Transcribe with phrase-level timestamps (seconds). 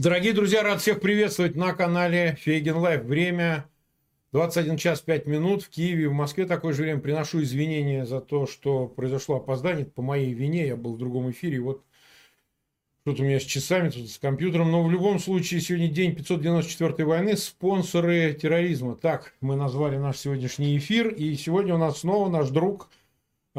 [0.00, 3.02] Дорогие друзья, рад всех приветствовать на канале Фейгин Live.
[3.02, 3.68] Время
[4.32, 7.00] 21 час 5 минут в Киеве, в Москве такое же время.
[7.00, 9.82] Приношу извинения за то, что произошло опоздание.
[9.82, 11.60] Это по моей вине, я был в другом эфире.
[11.60, 11.84] Вот
[13.04, 14.72] тут у меня с часами, тут с компьютером.
[14.72, 17.36] Но в любом случае, сегодня день 594 войны.
[17.36, 18.96] Спонсоры терроризма.
[18.96, 21.08] Так мы назвали наш сегодняшний эфир.
[21.08, 22.88] И сегодня у нас снова наш друг
[23.54, 23.58] э,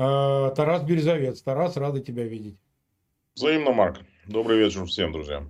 [0.55, 1.39] Тарас Березовец.
[1.43, 2.57] Тарас, рад тебя видеть.
[3.35, 3.99] Взаимно, Марк.
[4.25, 5.45] Добрый вечер всем, друзья.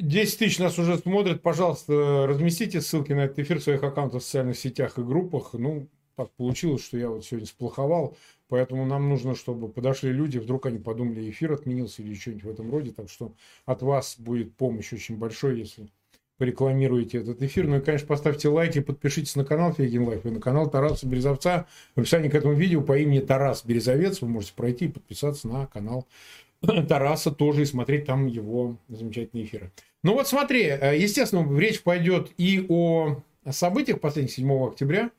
[0.00, 1.42] 10 тысяч нас уже смотрят.
[1.42, 5.50] Пожалуйста, разместите ссылки на этот эфир в своих аккаунтах в социальных сетях и группах.
[5.52, 8.16] Ну, так получилось, что я вот сегодня сплоховал.
[8.48, 12.70] Поэтому нам нужно, чтобы подошли люди, вдруг они подумали, эфир отменился или что-нибудь в этом
[12.70, 12.92] роде.
[12.92, 13.34] Так что
[13.66, 15.88] от вас будет помощь очень большой, если
[16.38, 17.66] порекламируете этот эфир.
[17.66, 21.66] Ну и, конечно, поставьте лайки, подпишитесь на канал Фейгин Live и на канал Тараса Березовца.
[21.94, 25.66] В описании к этому видео по имени Тарас Березовец вы можете пройти и подписаться на
[25.66, 26.06] канал
[26.88, 29.72] Тараса тоже и смотреть там его замечательные эфиры.
[30.02, 35.10] Ну вот смотри, э, естественно, речь пойдет и о событиях последних 7 октября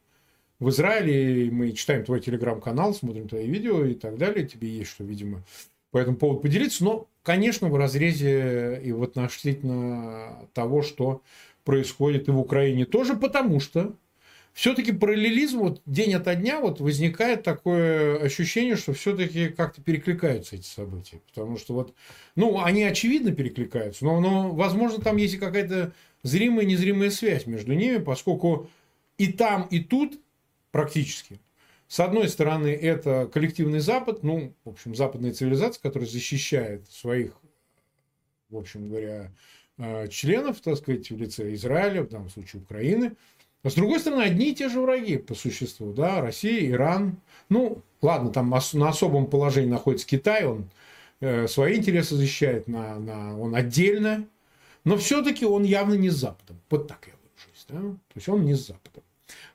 [0.59, 1.49] в Израиле.
[1.51, 4.47] Мы читаем твой телеграм-канал, смотрим твои видео и так далее.
[4.47, 5.43] Тебе есть что, видимо,
[5.91, 6.83] по этому поводу поделиться.
[6.83, 11.21] Но, конечно, в разрезе и в относительно того, что
[11.63, 13.93] происходит и в Украине тоже, потому что
[14.55, 20.65] все-таки параллелизм вот день ото дня вот возникает такое ощущение, что все-таки как-то перекликаются эти
[20.65, 21.19] события.
[21.27, 21.93] Потому что вот,
[22.37, 25.91] ну, они очевидно перекликаются, но, но возможно, там есть какая-то
[26.23, 28.69] зримая, незримая связь между ними, поскольку
[29.17, 30.21] и там, и тут
[30.71, 31.41] практически
[31.89, 37.33] с одной стороны, это коллективный Запад, ну, в общем, западная цивилизация, которая защищает своих,
[38.49, 39.31] в общем говоря,
[39.77, 43.17] э, членов, так сказать, в лице Израиля, в данном случае Украины–
[43.69, 45.94] с другой стороны, одни и те же враги по существу.
[45.94, 46.21] Да?
[46.21, 47.17] Россия, Иран.
[47.49, 50.69] Ну, ладно, там на особом положении находится Китай, он
[51.19, 54.25] э, свои интересы защищает, на, на, он отдельно.
[54.83, 56.59] Но все-таки он явно не с Западом.
[56.69, 57.66] Вот так я выражусь.
[57.69, 57.97] Да?
[57.97, 59.03] То есть он не с Западом.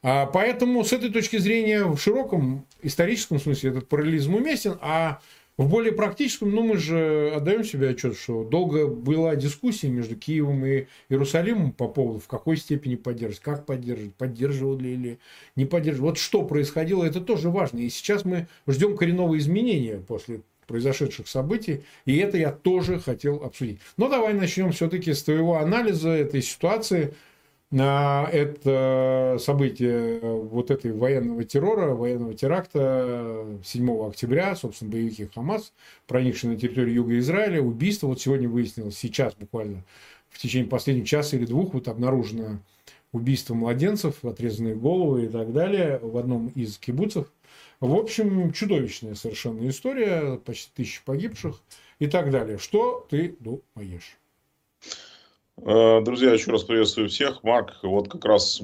[0.03, 5.21] А, поэтому с этой точки зрения в широком историческом смысле этот параллелизм уместен, а
[5.61, 10.65] в более практическом, ну, мы же отдаем себе отчет, что долго была дискуссия между Киевом
[10.65, 15.19] и Иерусалимом по поводу, в какой степени поддерживать, как поддерживать, поддерживали или
[15.57, 16.13] не поддерживали.
[16.13, 17.81] Вот что происходило, это тоже важно.
[17.81, 23.81] И сейчас мы ждем коренного изменения после произошедших событий, и это я тоже хотел обсудить.
[23.99, 27.13] Но давай начнем все-таки с твоего анализа этой ситуации–
[27.73, 35.73] это событие вот этой военного террора, военного теракта 7 октября, собственно, боевики Хамас,
[36.07, 38.09] проникшие на территорию Юга Израиля, убийство.
[38.09, 39.85] Вот сегодня выяснилось, сейчас буквально
[40.31, 42.59] в течение последних часа или двух вот обнаружено
[43.13, 47.33] убийство младенцев, отрезанные головы и так далее в одном из кибуцев.
[47.81, 51.61] В общем, чудовищная совершенно история, почти тысячи погибших
[51.99, 52.59] и так далее.
[52.59, 54.20] Что ты думаешь?
[55.63, 57.43] Э, друзья, еще раз приветствую всех.
[57.43, 58.63] Марк, вот как раз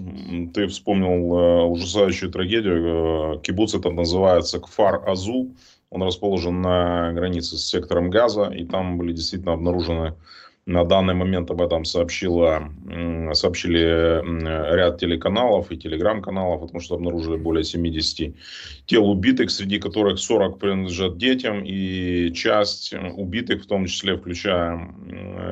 [0.54, 3.36] ты вспомнил э, ужасающую трагедию.
[3.36, 5.54] Э, кибуц это называется Кфар-Азу.
[5.90, 10.14] Он расположен на границе с сектором Газа, и там были действительно обнаружены
[10.66, 12.72] на данный момент об этом сообщила,
[13.34, 18.34] сообщили ряд телеканалов и телеграм-каналов, потому что обнаружили более 70
[18.86, 24.92] тел убитых, среди которых 40 принадлежат детям, и часть убитых, в том числе включая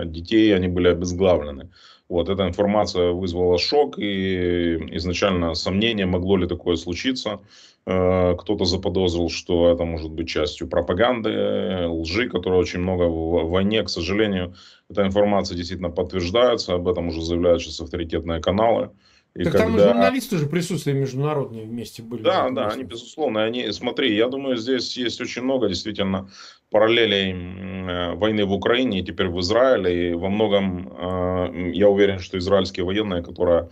[0.07, 1.71] детей, они были обезглавлены.
[2.09, 7.41] Вот эта информация вызвала шок и изначально сомнение, могло ли такое случиться.
[7.87, 13.83] Э, кто-то заподозрил, что это может быть частью пропаганды, лжи, которой очень много в войне.
[13.83, 14.55] К сожалению,
[14.91, 18.91] эта информация действительно подтверждается, об этом уже заявляют сейчас авторитетные каналы.
[19.37, 19.67] И так когда...
[19.67, 22.23] там журналисты же присутствие международные вместе были.
[22.23, 23.43] Да, да, они безусловно.
[23.43, 26.31] Они, смотри, я думаю, здесь есть очень много действительно
[26.71, 30.11] параллелей э, войны в Украине и теперь в Израиле.
[30.11, 33.71] И во многом э, я уверен, что израильские военные, которые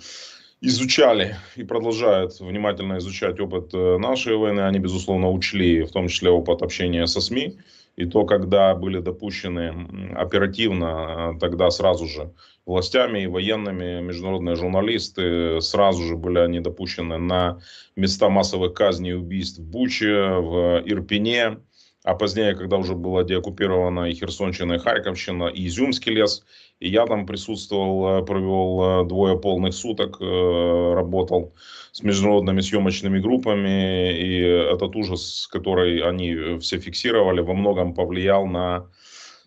[0.60, 6.30] изучали и продолжают внимательно изучать опыт э, нашей войны, они, безусловно, учли в том числе
[6.30, 7.58] опыт общения со СМИ.
[7.96, 12.32] И то, когда были допущены оперативно, тогда сразу же
[12.64, 17.60] властями и военными международные журналисты сразу же были они допущены на
[17.96, 21.58] места массовых казней и убийств в Буче, в Ирпене,
[22.04, 26.44] а позднее, когда уже была деоккупирована и Херсонщина, и Харьковщина, и Изюмский лес,
[26.82, 31.54] и я там присутствовал, провел двое полных суток, э, работал
[31.92, 34.38] с международными съемочными группами, и
[34.74, 38.86] этот ужас, который они все фиксировали, во многом повлиял на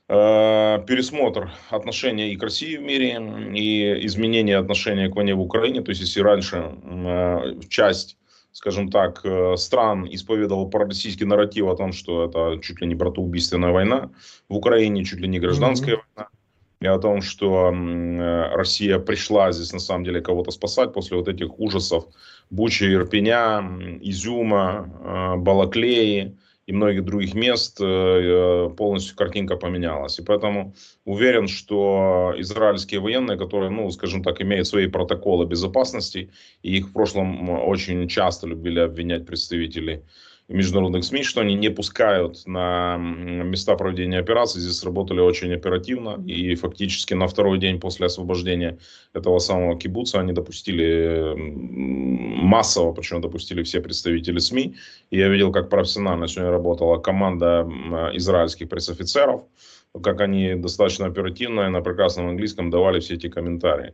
[0.08, 3.20] Э, пересмотр отношений и к России в мире,
[3.56, 5.82] и изменение отношения к войне в Украине.
[5.82, 8.18] То есть, если раньше э, часть,
[8.52, 13.72] скажем так, э, стран исповедовал пророссийский нарратив о том, что это чуть ли не братоубийственная
[13.72, 14.12] война,
[14.48, 16.16] в Украине чуть ли не гражданская mm-hmm.
[16.16, 16.30] война,
[16.82, 17.74] о том, что
[18.54, 22.06] Россия пришла здесь на самом деле кого-то спасать после вот этих ужасов
[22.50, 23.62] Бучи, Ирпеня,
[24.02, 26.36] Изюма, Балаклеи,
[26.68, 30.20] и многих других мест э, э, полностью картинка поменялась.
[30.20, 30.74] И поэтому
[31.06, 36.32] уверен, что израильские военные, которые, ну, скажем так, имеют свои протоколы безопасности,
[36.64, 40.04] и их в прошлом очень часто любили обвинять представители
[40.48, 44.62] международных СМИ, что они не пускают на места проведения операций.
[44.62, 46.24] Здесь работали очень оперативно.
[46.28, 48.78] И фактически на второй день после освобождения
[49.14, 54.76] этого самого кибуца они допустили массово, причем допустили все представители СМИ.
[55.10, 57.68] И я видел, как профессионально сегодня работала команда
[58.14, 59.46] израильских пресс-офицеров,
[60.04, 63.94] как они достаточно оперативно и на прекрасном английском давали все эти комментарии.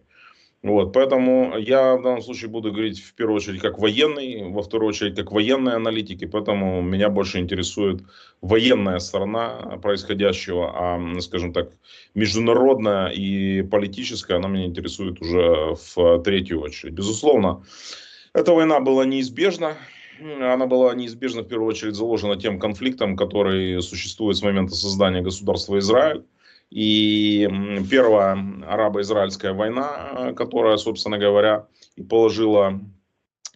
[0.63, 4.90] Вот, поэтому я в данном случае буду говорить в первую очередь как военный, во вторую
[4.90, 8.04] очередь как военный аналитик, и поэтому меня больше интересует
[8.42, 11.72] военная сторона происходящего, а, скажем так,
[12.13, 16.94] международная и политическая, она меня интересует уже в третью очередь.
[16.94, 17.63] Безусловно,
[18.34, 19.78] эта война была неизбежна,
[20.19, 25.80] она была неизбежно в первую очередь заложена тем конфликтом, который существует с момента создания государства
[25.80, 26.24] Израиль.
[26.72, 27.50] И
[27.90, 32.80] первая арабо-израильская война, которая, собственно говоря, и положила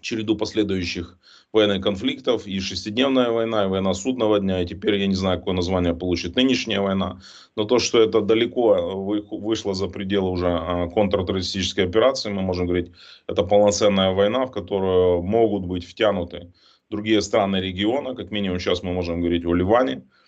[0.02, 1.18] череду последующих
[1.54, 5.54] военных конфликтов, и шестидневная война, и война судного дня, и теперь я не знаю, какое
[5.54, 7.22] название получит нынешняя война,
[7.56, 8.94] но то, что это далеко
[9.32, 12.92] вышло за пределы уже а, контртеррористической операции, мы можем говорить,
[13.28, 16.52] это полноценная война, в которую могут быть втянуты
[16.90, 20.25] другие страны региона, как минимум сейчас мы можем говорить о Ливане, Э,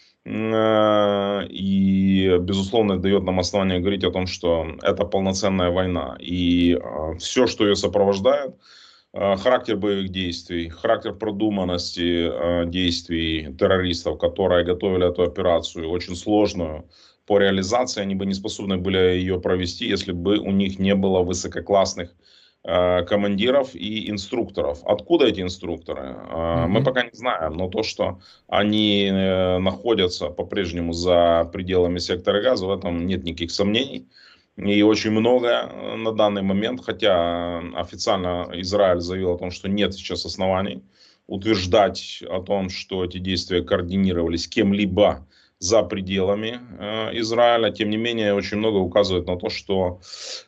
[1.49, 6.17] и, безусловно, дает нам основание говорить о том, что это полноценная война.
[6.19, 8.55] И э, все, что ее сопровождает,
[9.13, 16.89] э, характер боевых действий, характер продуманности действий террористов, которые готовили эту операцию, очень сложную
[17.25, 21.23] по реализации, они бы не способны были ее провести, если бы у них не было
[21.23, 22.13] высококлассных Э,
[23.07, 24.79] командиров и инструкторов.
[24.83, 26.01] Откуда эти инструкторы?
[26.01, 26.67] Mm-hmm.
[26.67, 32.65] Мы пока не знаем, но то, что они э, находятся по-прежнему за пределами сектора газа,
[32.65, 34.07] в этом нет никаких сомнений.
[34.57, 40.25] И очень много на данный момент, хотя официально Израиль заявил о том, что нет сейчас
[40.25, 40.83] оснований
[41.27, 45.27] утверждать о том, что эти действия координировались кем-либо
[45.59, 47.71] за пределами э, Израиля.
[47.71, 49.99] Тем не менее, очень много указывает на то, что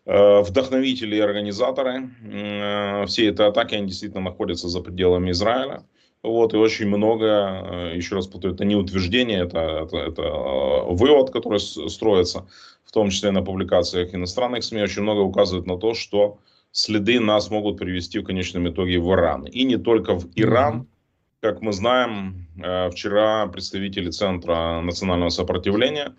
[0.05, 5.83] э, вдохновители и организаторы э, всей этой атаки, они действительно находятся за пределами Израиля.
[6.21, 10.93] Вот, и очень много, э, еще раз повторю, это не утверждение, это, это, это э,
[10.93, 12.45] вывод, который строится,
[12.83, 16.39] в том числе на публикациях иностранных СМИ, очень много указывает на то, что
[16.71, 19.45] следы нас могут привести в конечном итоге в Иран.
[19.45, 20.88] И не только в Иран,
[21.41, 26.13] как мы знаем, э, вчера представители Центра национального сопротивления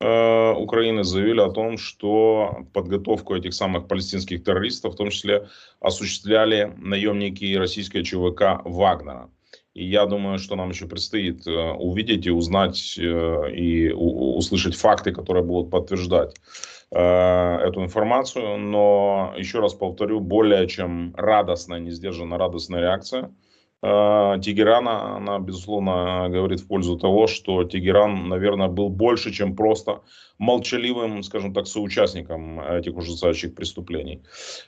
[0.00, 5.48] э, Украины заявили о том, что подготовку этих самых палестинских террористов, в том числе,
[5.80, 9.30] осуществляли наемники российской ЧВК Вагнера.
[9.74, 15.44] И я думаю, что нам еще предстоит э, увидеть и узнать и услышать факты, которые
[15.44, 16.34] будут подтверждать
[16.90, 18.56] эту информацию.
[18.56, 23.30] Но еще раз повторю, более чем радостная, не сдержанная радостная реакция–
[23.80, 30.00] Тегерана, она, безусловно, говорит в пользу того, что Тегеран, наверное, был больше, чем просто
[30.38, 34.22] молчаливым, скажем так, соучастником этих ужасающих преступлений.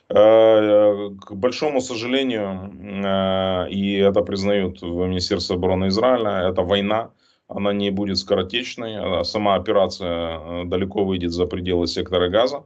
[0.09, 2.71] А, к большому сожалению,
[3.05, 7.11] а, и это признают в Министерстве обороны Израиля, это война,
[7.49, 12.63] она не будет скоротечной, сама операция далеко выйдет за пределы сектора газа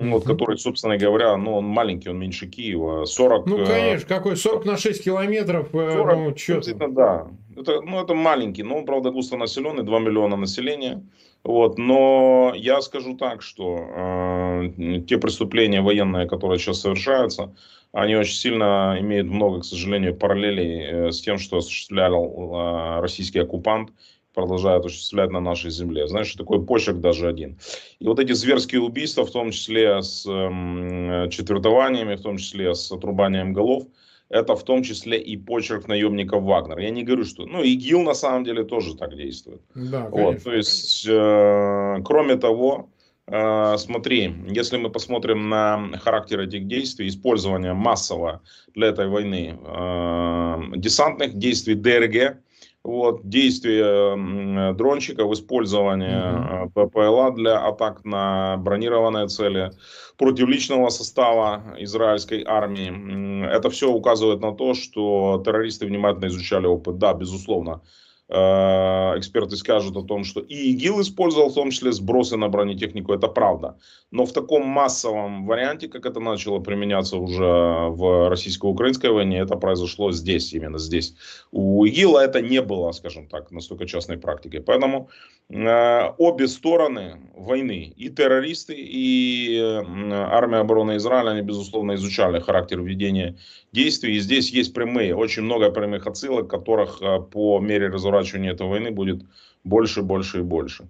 [0.00, 3.46] вот, который, собственно говоря, ну, он маленький, он меньше Киева, 40...
[3.46, 8.02] Ну, э, конечно, какой, 40 на 6 километров, 40, э, ну, что Да, это, ну,
[8.02, 11.02] это маленький, но, правда, густонаселенный, 2 миллиона населения,
[11.42, 17.54] вот, но я скажу так, что э, те преступления военные, которые сейчас совершаются,
[17.92, 23.38] они очень сильно имеют много, к сожалению, параллелей э, с тем, что осуществлял э, российский
[23.38, 23.90] оккупант
[24.34, 26.06] продолжают осуществлять на нашей земле.
[26.06, 27.58] Знаешь, такой почерк даже один.
[27.98, 32.90] И вот эти зверские убийства, в том числе с э, четвертованиями, в том числе с
[32.92, 33.84] отрубанием голов,
[34.30, 36.78] это в том числе и почерк наемников Вагнер.
[36.78, 37.46] Я не говорю, что...
[37.46, 39.60] Ну, ИГИЛ на самом деле тоже так действует.
[39.74, 42.88] Да, конечно, вот, то есть, э, кроме того,
[43.26, 48.40] э, смотри, если мы посмотрим на характер этих действий, использование массово
[48.74, 52.38] для этой войны э, десантных действий ДРГ,
[52.82, 56.88] вот, действия дрончиков, использование mm-hmm.
[56.88, 59.70] ППЛА для атак на бронированные цели,
[60.16, 63.46] против личного состава израильской армии.
[63.46, 66.98] Это все указывает на то, что террористы внимательно изучали опыт.
[66.98, 72.36] Да, безусловно, Э, эксперты скажут о том, что и ИГИЛ использовал в том числе сбросы
[72.36, 73.76] на бронетехнику, это правда.
[74.12, 80.12] Но в таком массовом варианте, как это начало применяться уже в российско-украинской войне, это произошло
[80.12, 81.14] здесь, именно здесь.
[81.52, 84.60] У ИГИЛа это не было, скажем так, настолько частной практикой.
[84.60, 85.08] Поэтому
[85.48, 89.82] э, обе стороны войны, и террористы, и э,
[90.12, 93.36] армия обороны Израиля, они, безусловно, изучали характер ведения
[93.72, 94.16] действий.
[94.16, 98.66] И здесь есть прямые, очень много прямых отсылок, которых э, по мере разворачивания разворачивания этой
[98.66, 99.24] войны будет
[99.64, 100.88] больше, больше и больше.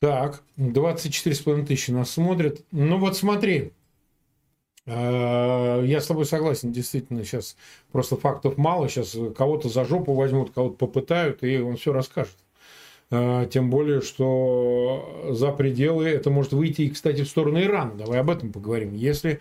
[0.00, 2.62] Так, 24,5 тысячи нас смотрят.
[2.72, 3.72] Ну вот смотри,
[4.86, 7.56] э, я с тобой согласен, действительно, сейчас
[7.90, 12.36] просто фактов мало, сейчас кого-то за жопу возьмут, кого-то попытают, и он все расскажет.
[13.10, 17.94] Э, тем более, что за пределы это может выйти и, кстати, в сторону Ирана.
[17.94, 18.92] Давай об этом поговорим.
[18.94, 19.40] Если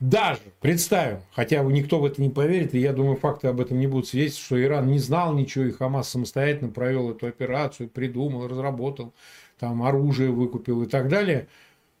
[0.00, 3.86] даже, представим, хотя никто в это не поверит, и я думаю, факты об этом не
[3.86, 9.12] будут свидетельствовать, что Иран не знал ничего, и Хамас самостоятельно провел эту операцию, придумал, разработал,
[9.58, 11.48] там оружие выкупил и так далее.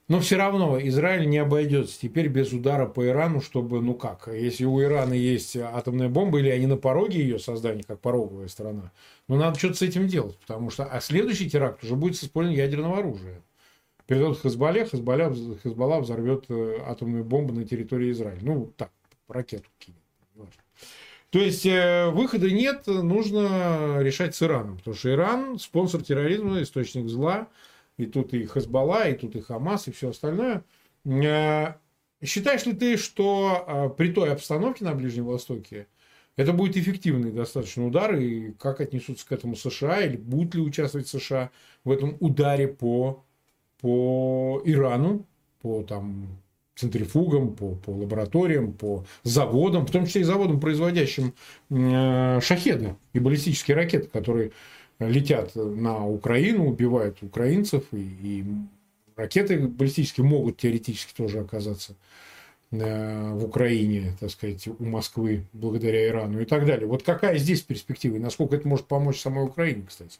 [0.08, 4.64] Но все равно Израиль не обойдется теперь без удара по Ирану, чтобы, ну как, если
[4.64, 8.92] у Ирана есть атомная бомба, или они на пороге ее создания, как пороговая страна,
[9.28, 12.64] ну надо что-то с этим делать, потому что, а следующий теракт уже будет с использованием
[12.64, 13.42] ядерного оружия
[14.10, 18.40] передадут Хазбале, Хазбаля, Хазбалла взорвет э, атомную бомбу на территории Израиля.
[18.42, 18.90] Ну, так,
[19.28, 20.00] ракету кинет.
[21.30, 27.08] То есть э, выхода нет, нужно решать с Ираном, потому что Иран спонсор терроризма, источник
[27.08, 27.46] зла,
[27.98, 30.64] и тут и Хазбалла, и тут и Хамас, и все остальное.
[31.04, 31.74] Э,
[32.20, 35.86] считаешь ли ты, что при той обстановке на Ближнем Востоке
[36.34, 41.06] это будет эффективный достаточно удар, и как отнесутся к этому США, или будут ли участвовать
[41.06, 41.52] США
[41.84, 43.24] в этом ударе по
[43.80, 45.24] по Ирану,
[45.62, 46.28] по там
[46.80, 51.34] центрифугам, по, по лабораториям, по заводам, в том числе и заводам, производящим
[51.70, 54.52] э, шахеды и баллистические ракеты, которые
[54.98, 58.44] летят на Украину, убивают украинцев, и, и
[59.16, 61.94] ракеты баллистические могут теоретически тоже оказаться
[62.70, 66.86] э, в Украине, так сказать, у Москвы, благодаря Ирану и так далее.
[66.86, 70.18] Вот какая здесь перспектива, и насколько это может помочь самой Украине, кстати?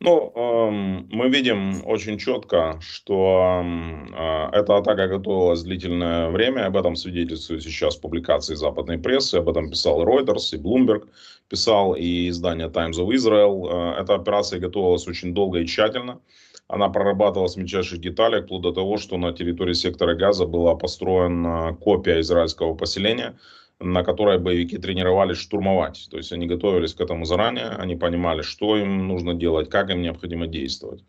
[0.00, 6.66] Ну, эм, мы видим очень четко, что э, эта атака готовилась длительное время.
[6.66, 9.36] Об этом свидетельствуют сейчас публикации западной прессы.
[9.36, 11.08] Об этом писал Reuters и Bloomberg
[11.48, 13.96] писал, и издание Times of Israel.
[13.96, 16.20] Э, эта операция готовилась очень долго и тщательно.
[16.66, 21.76] Она прорабатывалась в мельчайших деталях, вплоть до того, что на территории сектора Газа была построена
[21.80, 23.38] копия израильского поселения–
[23.80, 26.08] на которой боевики тренировались штурмовать.
[26.10, 30.02] То есть они готовились к этому заранее, они понимали, что им нужно делать, как им
[30.02, 31.04] необходимо действовать.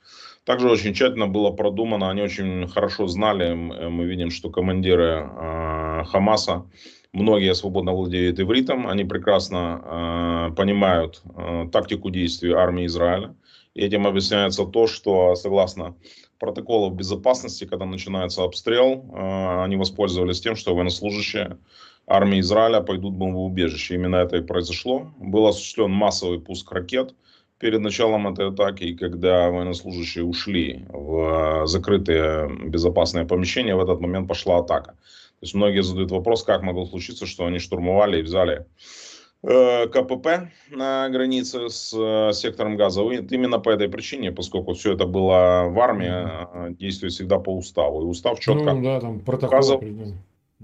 [0.46, 6.66] Также очень тщательно было продумано, они очень хорошо знали, мы видим, что командиры э, Хамаса,
[7.14, 9.82] многие свободно владеют ивритом, они прекрасно
[10.52, 13.36] э, понимают э, тактику действий армии Израиля.
[13.74, 15.96] И этим объясняется то, что согласно
[16.40, 21.58] протоколов безопасности, когда начинается обстрел, э, они воспользовались тем, что военнослужащие
[22.08, 23.96] армии Израиля пойдут в бомбоубежище.
[23.96, 25.12] Именно это и произошло.
[25.18, 27.14] Был осуществлен массовый пуск ракет
[27.60, 34.28] перед началом этой атаки, и когда военнослужащие ушли в закрытые безопасные помещения, в этот момент
[34.28, 34.92] пошла атака.
[34.92, 38.66] То есть многие задают вопрос, как могло случиться, что они штурмовали и взяли
[39.44, 43.02] э, КПП на границе с э, сектором газа.
[43.02, 48.02] Именно по этой причине, поскольку все это было в армии, э, действует всегда по уставу.
[48.02, 49.82] И устав четко ну, да, там указывал,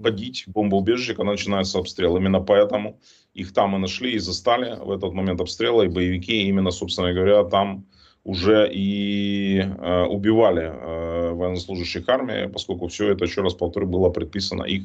[0.02, 2.16] ходить бомбоубежище, когда начинается обстрел.
[2.16, 3.00] Именно поэтому
[3.34, 7.44] их там и нашли, и застали в этот момент обстрела, и боевики именно, собственно говоря,
[7.44, 7.86] там
[8.24, 14.64] уже и э, убивали э, военнослужащих армии, поскольку все это, еще раз повторю, было предписано
[14.64, 14.84] их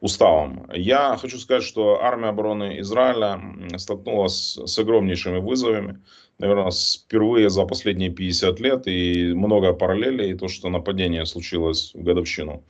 [0.00, 0.66] уставом.
[0.74, 3.40] Я хочу сказать, что армия обороны Израиля
[3.76, 6.00] столкнулась с огромнейшими вызовами,
[6.38, 12.02] наверное, впервые за последние 50 лет, и много параллелей, и то, что нападение случилось в
[12.02, 12.64] годовщину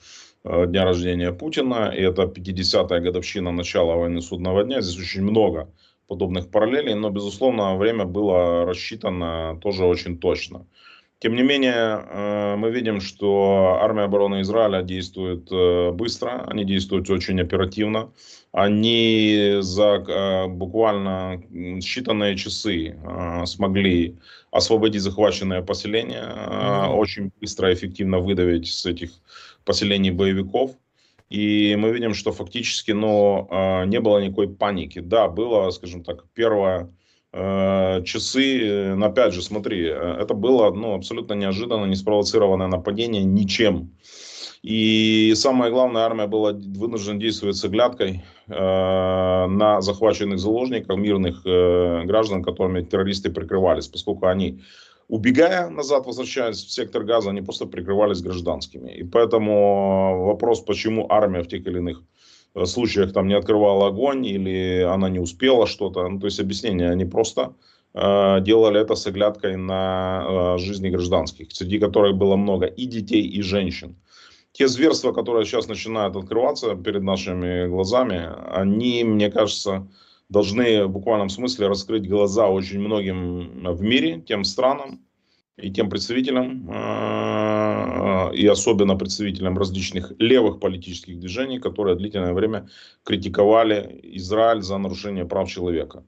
[0.45, 4.81] дня рождения Путина, и это 50-я годовщина начала войны судного дня.
[4.81, 5.69] Здесь очень много
[6.09, 10.67] подобных параллелей, но, безусловно, время было рассчитано тоже очень точно.
[11.21, 11.73] Тем не менее,
[12.05, 18.11] э, мы видим, что армия обороны Израиля действует э, быстро, они действуют очень оперативно.
[18.51, 21.43] Они за буквально
[21.81, 22.99] считанные часы
[23.47, 24.19] смогли
[24.51, 26.27] освободить захваченное поселение,
[26.91, 29.11] очень быстро и эффективно выдавить с этих
[29.65, 30.73] поселений боевиков.
[31.31, 34.99] И мы видим, что фактически ну, а, не было никакой паники.
[34.99, 36.91] Да, было, скажем так, первое
[37.33, 43.25] э, часы, но опять же, смотри, э, это было ну, абсолютно неожиданно, не спровоцированное нападение
[43.25, 43.93] ничем.
[44.63, 52.05] И самое главное, армия была вынуждена действовать с оглядкой э, на захваченных заложников, мирных э,
[52.05, 54.63] граждан, которыми террористы прикрывались, поскольку они,
[55.13, 58.91] убегая назад, возвращаясь в сектор газа, они просто прикрывались гражданскими.
[59.01, 62.03] И поэтому вопрос, почему армия в тех или иных
[62.55, 66.91] э, случаях там не открывала огонь или она не успела что-то, ну, то есть объяснение,
[66.91, 67.53] они просто
[67.95, 73.23] э, делали это с оглядкой на э, жизни гражданских, среди которых было много и детей,
[73.23, 73.97] и женщин
[74.53, 79.87] те зверства, которые сейчас начинают открываться перед нашими глазами, они, мне кажется,
[80.33, 85.01] должны в буквальном смысле раскрыть глаза очень многим в мире, тем странам
[85.59, 92.69] и тем представителям, э, и особенно представителям различных левых политических движений, которые длительное время
[93.05, 96.03] критиковали Израиль за нарушение прав человека.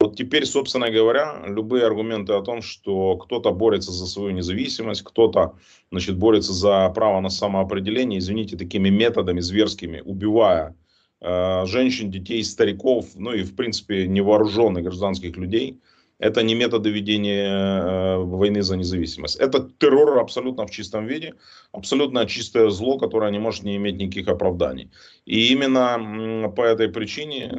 [0.00, 5.54] Вот теперь, собственно говоря, любые аргументы о том, что кто-то борется за свою независимость, кто-то
[5.90, 10.85] значит, борется за право на самоопределение, извините, такими методами зверскими, убивая э,
[11.20, 15.80] женщин, детей, стариков, ну и, в принципе, невооруженных гражданских людей,
[16.18, 19.36] это не методы ведения э, войны за независимость.
[19.36, 21.34] Это террор абсолютно в чистом виде,
[21.72, 24.90] абсолютно чистое зло, которое не может не иметь никаких оправданий.
[25.26, 27.52] И именно по этой причине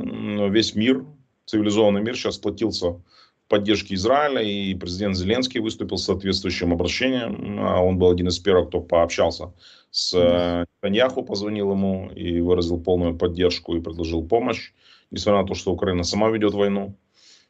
[0.50, 1.06] весь мир
[1.46, 3.02] цивилизованный мир сейчас сплотился
[3.48, 7.60] в поддержке Израиля, и президент Зеленский выступил с соответствующим обращением.
[7.62, 9.54] А он был один из первых, кто пообщался
[9.90, 14.74] с э, Таньяху, позвонил ему и выразил полную поддержку и предложил помощь,
[15.12, 16.94] несмотря на то, что Украина сама ведет войну.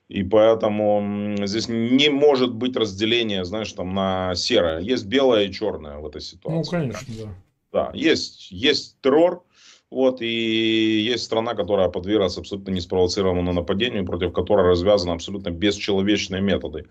[0.08, 4.80] И поэтому здесь не может быть разделения, знаешь, там на серое.
[4.80, 6.58] Есть белое и черное в этой ситуации.
[6.58, 7.34] Ну, конечно, да.
[7.74, 9.44] Да, есть, есть террор,
[9.90, 16.86] вот, и есть страна, которая подверглась абсолютно неспровоцированному нападению, против которой развязаны абсолютно бесчеловечные методы.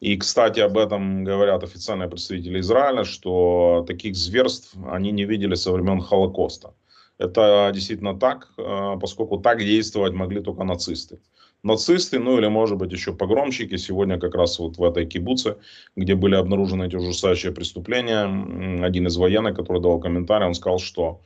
[0.00, 5.70] И, кстати, об этом говорят официальные представители Израиля, что таких зверств они не видели со
[5.70, 6.74] времен Холокоста.
[7.18, 11.20] Это действительно так, э, поскольку так действовать могли только нацисты.
[11.62, 15.58] Нацисты, ну или может быть еще погромщики, сегодня как раз вот в этой кибуце,
[15.94, 21.20] где были обнаружены эти ужасающие преступления, один из военных, который давал комментарий, он сказал, что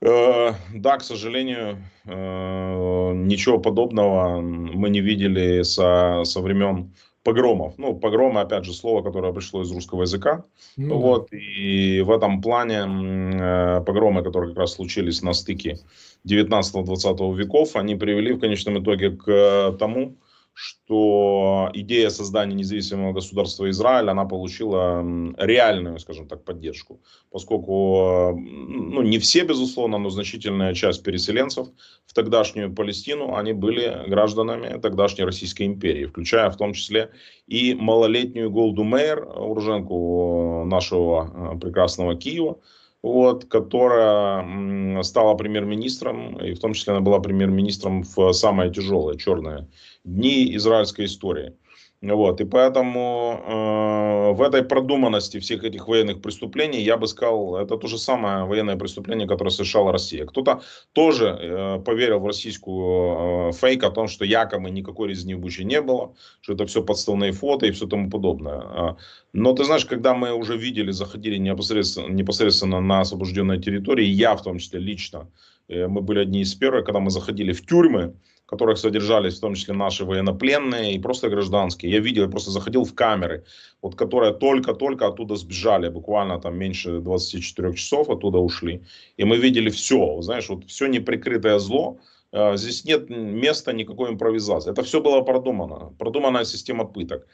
[0.00, 6.92] да, к сожалению, э, ничего подобного мы не видели со, со времен
[7.24, 7.74] погромов.
[7.78, 10.44] Ну, погромы, опять же, слово, которое пришло из русского языка.
[10.76, 15.78] Ну, вот, и в этом плане э, погромы, которые как раз случились на стыке
[16.26, 20.14] 19-20 веков, они привели в конечном итоге к тому,
[20.60, 25.04] что идея создания независимого государства Израиль, она получила
[25.36, 27.00] реальную, скажем так, поддержку.
[27.30, 31.68] Поскольку, ну, не все, безусловно, но значительная часть переселенцев
[32.06, 37.12] в тогдашнюю Палестину, они были гражданами тогдашней Российской империи, включая в том числе
[37.46, 42.58] и малолетнюю Голду Мейер, уроженку нашего э, прекрасного Киева,
[43.02, 49.68] вот, которая стала премьер-министром, и в том числе она была премьер-министром в самое тяжелое, черное
[50.04, 51.54] дни израильской истории.
[52.00, 57.76] Вот, и поэтому э, в этой продуманности всех этих военных преступлений, я бы сказал, это
[57.76, 60.24] то же самое военное преступление, которое совершала Россия.
[60.24, 65.40] Кто-то тоже э, поверил в российскую э, фейк о том, что якобы никакой резни в
[65.40, 68.60] Буче не было, что это все подставные фото и все тому подобное.
[68.60, 68.96] А,
[69.32, 74.42] но ты знаешь, когда мы уже видели, заходили непосредственно, непосредственно на освобожденной территории, я в
[74.44, 75.28] том числе лично,
[75.66, 78.14] э, мы были одни из первых, когда мы заходили в тюрьмы,
[78.48, 81.92] которых содержались в том числе наши военнопленные и просто гражданские.
[81.92, 83.44] Я видел, я просто заходил в камеры,
[83.82, 88.80] вот которые только-только оттуда сбежали, буквально там меньше 24 часов оттуда ушли.
[89.18, 91.98] И мы видели все, знаешь, вот все неприкрытое зло,
[92.32, 94.72] э, Здесь нет места никакой импровизации.
[94.72, 95.92] Это все было продумано.
[95.98, 97.26] Продуманная система пыток.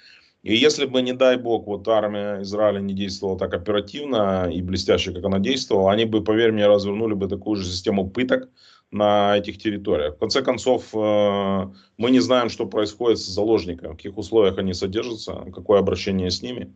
[0.43, 5.13] И если бы, не дай бог, вот армия Израиля не действовала так оперативно и блестяще,
[5.13, 8.49] как она действовала, они бы, поверь мне, развернули бы такую же систему пыток,
[8.91, 10.15] на этих территориях.
[10.15, 14.75] В конце концов, э, мы не знаем, что происходит с заложниками, в каких условиях они
[14.75, 16.73] содержатся, какое обращение с ними.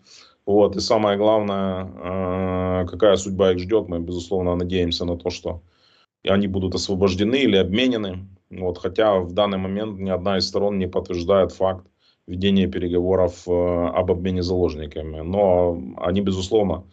[0.46, 0.76] Вот.
[0.76, 3.88] И самое главное, э, какая судьба их ждет.
[3.88, 5.62] Мы, безусловно, надеемся на то, что
[6.26, 8.26] они будут освобождены или обменены.
[8.50, 8.78] Вот.
[8.78, 11.86] Хотя в данный момент ни одна из сторон не подтверждает факт
[12.26, 15.20] ведения переговоров э, об обмене заложниками.
[15.20, 16.84] Но они, безусловно,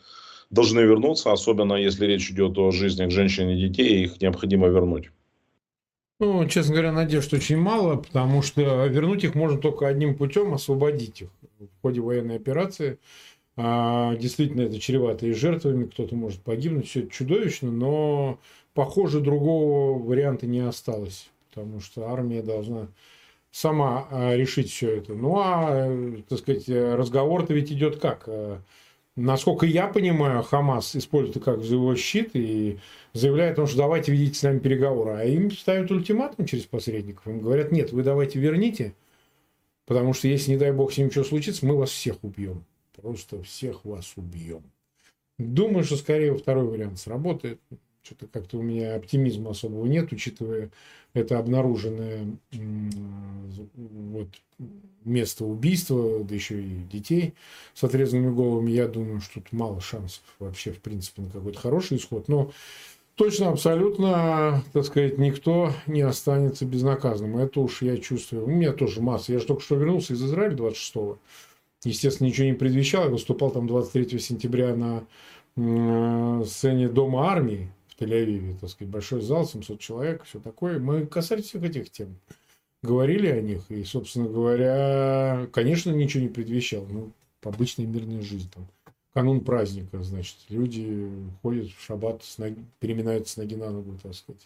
[0.55, 5.11] должны вернуться, особенно если речь идет о жизнях женщин и детей, их необходимо вернуть.
[6.19, 11.23] Ну, честно говоря, надежд очень мало, потому что вернуть их можно только одним путем, освободить
[11.23, 12.99] их в ходе военной операции.
[13.57, 18.39] А, действительно, это чревато и жертвами, кто-то может погибнуть, все это чудовищно, но,
[18.73, 22.87] похоже, другого варианта не осталось, потому что армия должна
[23.51, 25.13] сама а, решить все это.
[25.13, 28.29] Ну, а, так сказать, разговор-то ведь идет как?
[29.15, 32.79] Насколько я понимаю, Хамас использует как живой щит и
[33.13, 35.11] заявляет о том, что давайте ведите с нами переговоры.
[35.11, 37.25] А им ставят ультиматум через посредников.
[37.27, 38.93] Им говорят, нет, вы давайте верните,
[39.85, 42.65] потому что если, не дай бог, с ним что случится, мы вас всех убьем.
[43.01, 44.63] Просто всех вас убьем.
[45.37, 47.61] Думаю, что скорее второй вариант сработает.
[48.05, 50.69] Что-то как-то у меня оптимизма особого нет, учитывая
[51.15, 52.27] это обнаруженное
[53.73, 54.27] вот,
[55.03, 57.33] место убийства, да еще и детей
[57.73, 58.69] с отрезанными головами.
[58.69, 62.27] Я думаю, что тут мало шансов вообще, в принципе, на какой-то хороший исход.
[62.27, 62.51] Но
[63.15, 67.39] точно, абсолютно, так сказать, никто не останется безнаказанным.
[67.39, 68.45] Это уж я чувствую.
[68.45, 69.33] У меня тоже масса.
[69.33, 71.17] Я же только что вернулся из Израиля 26-го.
[71.85, 73.05] Естественно, ничего не предвещал.
[73.05, 78.57] Я выступал там 23 сентября на сцене Дома армии в Тель-Авиве.
[78.59, 80.79] Так сказать, большой зал, 700 человек, все такое.
[80.79, 82.15] Мы касались всех этих тем.
[82.81, 83.63] Говорили о них.
[83.69, 86.85] И, собственно говоря, конечно, ничего не предвещал.
[86.89, 87.11] Ну,
[87.43, 88.67] обычная мирная жизнь там
[89.15, 91.09] канун праздника, значит, люди
[91.41, 94.45] ходят в шаббат, с ноги, переминаются с ноги на ногу, так сказать.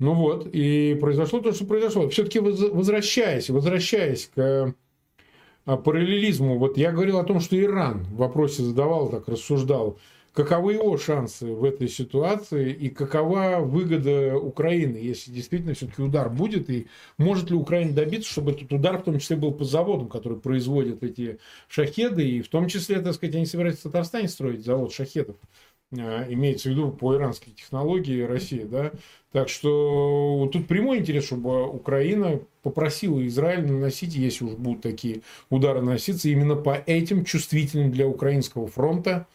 [0.00, 2.08] Ну вот, и произошло то, что произошло.
[2.08, 4.74] Все-таки возвращаясь, возвращаясь к
[5.64, 9.98] а, параллелизму, вот я говорил о том, что Иран в вопросе задавал, так рассуждал,
[10.36, 16.68] каковы его шансы в этой ситуации и какова выгода Украины, если действительно все-таки удар будет,
[16.68, 20.38] и может ли Украина добиться, чтобы этот удар в том числе был по заводам, которые
[20.38, 24.92] производят эти шахеды, и в том числе, так сказать, они собираются в Татарстане строить завод
[24.92, 25.36] шахедов,
[25.98, 28.92] а, имеется в виду по иранской технологии России, да,
[29.32, 35.80] так что тут прямой интерес, чтобы Украина попросила Израиль наносить, если уж будут такие удары
[35.80, 39.26] наноситься, именно по этим чувствительным для украинского фронта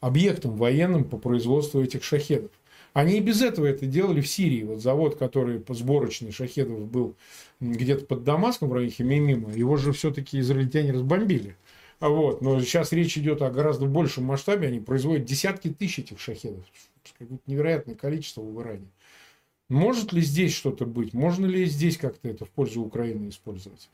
[0.00, 2.50] объектом военным по производству этих шахедов.
[2.92, 4.62] Они и без этого это делали в Сирии.
[4.62, 7.14] Вот завод, который по сборочный шахедов был
[7.60, 11.56] где-то под Дамаском в районе Химимима, его же все-таки израильтяне разбомбили.
[12.00, 12.40] Вот.
[12.40, 14.68] Но сейчас речь идет о гораздо большем масштабе.
[14.68, 16.64] Они производят десятки тысяч этих шахедов.
[17.18, 18.88] Какое-то невероятное количество в Иране.
[19.68, 21.12] Может ли здесь что-то быть?
[21.12, 23.88] Можно ли здесь как-то это в пользу Украины использовать?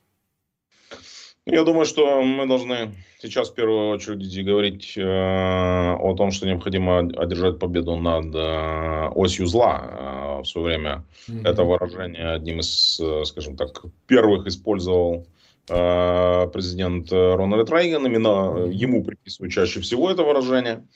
[1.44, 7.00] Я думаю, что мы должны сейчас в первую очередь говорить э, о том, что необходимо
[7.00, 10.38] одержать победу над э, осью зла.
[10.38, 11.48] Э, в свое время mm-hmm.
[11.48, 15.26] это выражение одним из, э, скажем так, первых использовал
[15.68, 18.06] э, президент Рональд Рейган.
[18.06, 20.86] Именно ему приписывают чаще всего это выражение.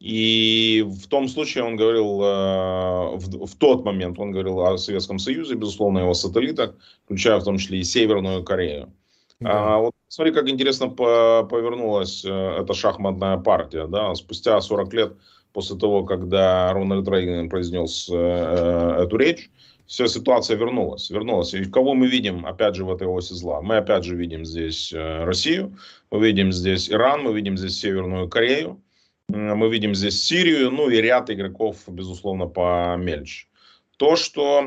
[0.00, 5.20] И в том случае он говорил, э, в, в тот момент он говорил о Советском
[5.20, 8.92] Союзе, безусловно, его сателлитах, включая в том числе и Северную Корею.
[9.40, 9.74] Да.
[9.74, 13.86] А, вот смотри, как интересно повернулась э, эта шахматная партия.
[13.86, 14.14] Да?
[14.14, 15.12] Спустя 40 лет
[15.52, 19.50] после того, когда Рональд Рейган произнес э, э, эту речь,
[19.86, 21.10] вся ситуация вернулась.
[21.10, 21.52] вернулась.
[21.52, 23.60] И кого мы видим, опять же, в этой оси зла?
[23.60, 25.76] Мы опять же видим здесь Россию,
[26.10, 28.82] мы видим здесь Иран, мы видим здесь Северную Корею,
[29.28, 33.46] мы видим здесь Сирию, ну и ряд игроков, безусловно, помельче.
[33.96, 34.62] То, что,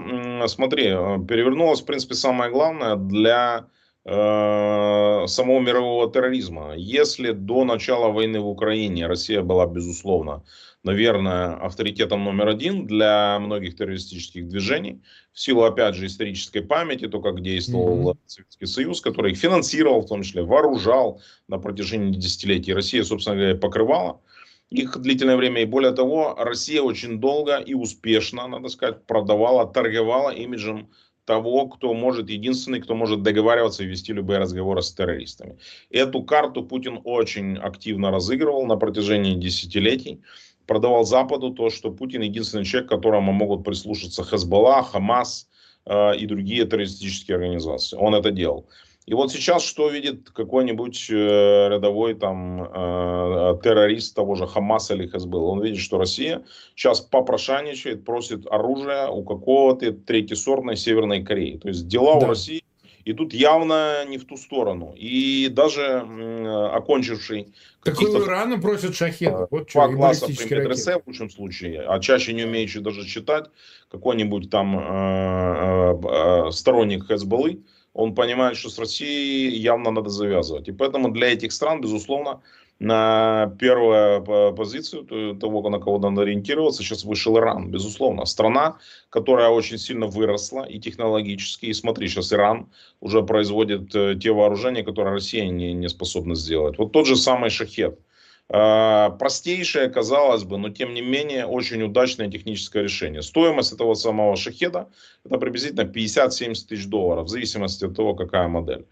[0.48, 0.84] смотри,
[1.28, 3.66] перевернулось, в принципе, самое главное для Э,
[4.06, 6.74] самого мирового терроризма.
[6.76, 10.44] Если до начала войны в Украине Россия была, безусловно,
[10.84, 15.02] наверное, авторитетом номер один для многих террористических движений,
[15.34, 18.18] в силу, опять же, исторической памяти, то, как действовал mm-hmm.
[18.26, 22.74] Советский Союз, который их финансировал, в том числе вооружал на протяжении десятилетий.
[22.74, 24.22] Россия, собственно говоря, покрывала
[24.70, 25.62] их длительное время.
[25.62, 30.90] И более того, Россия очень долго и успешно, надо сказать, продавала, торговала имиджем
[31.30, 35.60] того, кто может, единственный, кто может договариваться и вести любые разговоры с террористами.
[35.92, 40.24] Эту карту Путин очень активно разыгрывал на протяжении десятилетий.
[40.65, 45.48] Продавал Западу то, что Путин единственный человек, которому могут прислушаться Хезболла, Хамас
[45.86, 47.96] э, и другие террористические организации.
[47.96, 48.65] Он это делал.
[49.10, 51.13] И вот сейчас что видит какой-нибудь э,
[51.69, 55.50] рядовой там э, террорист того же Хамаса или Хезбелла?
[55.50, 56.43] Он видит, что Россия
[56.76, 61.58] сейчас попрошайничает, просит оружие у какого-то третьесортной Северной Кореи.
[61.58, 62.28] То есть дела да.
[62.28, 62.63] у России
[63.04, 64.93] идут явно не в ту сторону.
[64.95, 67.52] И даже э, окончивший...
[67.84, 69.48] Так у Ирана просят шахеды.
[69.50, 73.45] Вот два класса при медресе в лучшем случае, а чаще не умеющий даже читать,
[73.89, 77.63] какой-нибудь там э, э, э, сторонник Хезболлы,
[78.00, 80.70] он понимает, что с Россией явно надо завязывать.
[80.70, 82.42] И поэтому для этих стран, безусловно,
[82.80, 84.24] на первую
[84.56, 88.26] позицию того, на кого надо ориентироваться, сейчас вышел Иран, безусловно.
[88.26, 88.78] Страна,
[89.10, 91.66] которая очень сильно выросла и технологически.
[91.66, 92.68] И смотри, сейчас Иран
[93.02, 96.78] уже производит э, те вооружения, которые Россия не, не способна сделать.
[96.78, 98.00] Вот тот же самый шахет.
[98.52, 103.22] А, простейшее, казалось бы, но тем не менее очень удачное техническое решение.
[103.22, 104.90] Стоимость этого самого шахеда
[105.24, 108.88] это приблизительно 50-70 тысяч долларов, в зависимости от того, какая модель.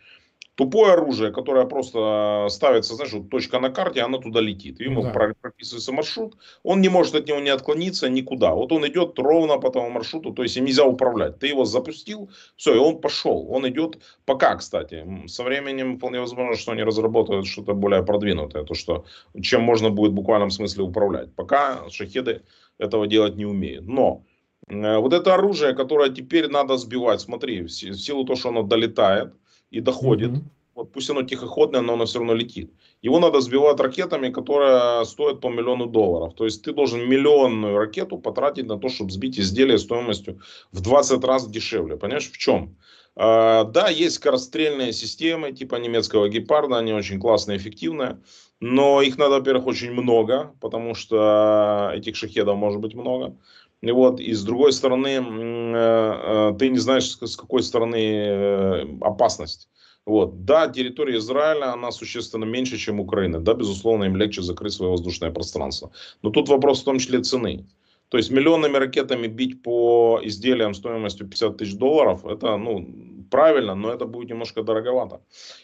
[0.58, 4.80] Тупое оружие, которое просто ставится, знаешь, вот точка на карте, она туда летит.
[4.80, 5.34] Ему да.
[5.40, 8.56] прописывается маршрут, он не может от него не отклониться никуда.
[8.56, 11.38] Вот он идет ровно по тому маршруту, то есть им нельзя управлять.
[11.38, 13.46] Ты его запустил, все, и он пошел.
[13.52, 15.06] Он идет пока, кстати.
[15.28, 19.06] Со временем вполне возможно, что они разработают что-то более продвинутое, то, что
[19.40, 21.36] чем можно будет в буквальном смысле управлять.
[21.36, 22.42] Пока шахеды
[22.80, 23.86] этого делать не умеют.
[23.86, 24.24] Но
[24.68, 29.34] э, вот это оружие, которое теперь надо сбивать, смотри, в силу того, что оно долетает,
[29.72, 30.32] и доходит.
[30.32, 30.44] Mm-hmm.
[30.76, 32.72] Вот пусть оно тихоходное, но оно все равно летит.
[33.02, 36.36] Его надо сбивать ракетами, которые стоят по миллиону долларов.
[36.36, 40.40] То есть ты должен миллионную ракету потратить на то, чтобы сбить изделие стоимостью
[40.72, 41.98] в 20 раз дешевле.
[41.98, 42.76] Понимаешь, в чем?
[43.16, 48.22] А, да, есть скорострельные системы типа немецкого гепарда, они очень классные, эффективные.
[48.60, 53.36] Но их надо, во-первых, очень много, потому что этих шахедов может быть много.
[53.84, 59.70] Вот, и с другой стороны, э, э, ты не знаешь, с какой стороны э, опасность.
[60.06, 60.46] Вот.
[60.46, 63.40] Да, территория Израиля, она существенно меньше, чем Украина.
[63.40, 65.92] Да, безусловно, им легче закрыть свое воздушное пространство.
[66.24, 67.68] Но тут вопрос в том числе цены.
[68.10, 72.88] То есть миллионными ракетами бить по изделиям стоимостью 50 тысяч долларов, это ну,
[73.30, 75.20] правильно, но это будет немножко дороговато.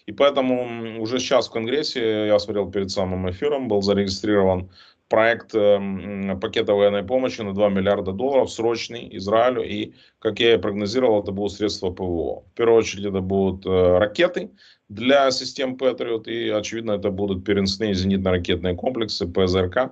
[0.07, 4.69] И поэтому уже сейчас в Конгрессе, я смотрел перед самым эфиром, был зарегистрирован
[5.09, 9.63] проект эм, пакета военной помощи на 2 миллиарда долларов, срочный Израилю.
[9.63, 12.41] И, как я и прогнозировал, это будут средства ПВО.
[12.41, 14.51] В первую очередь это будут э, ракеты
[14.89, 16.25] для систем Patriot.
[16.25, 19.91] И, очевидно, это будут переносные зенитно-ракетные комплексы ПЗРК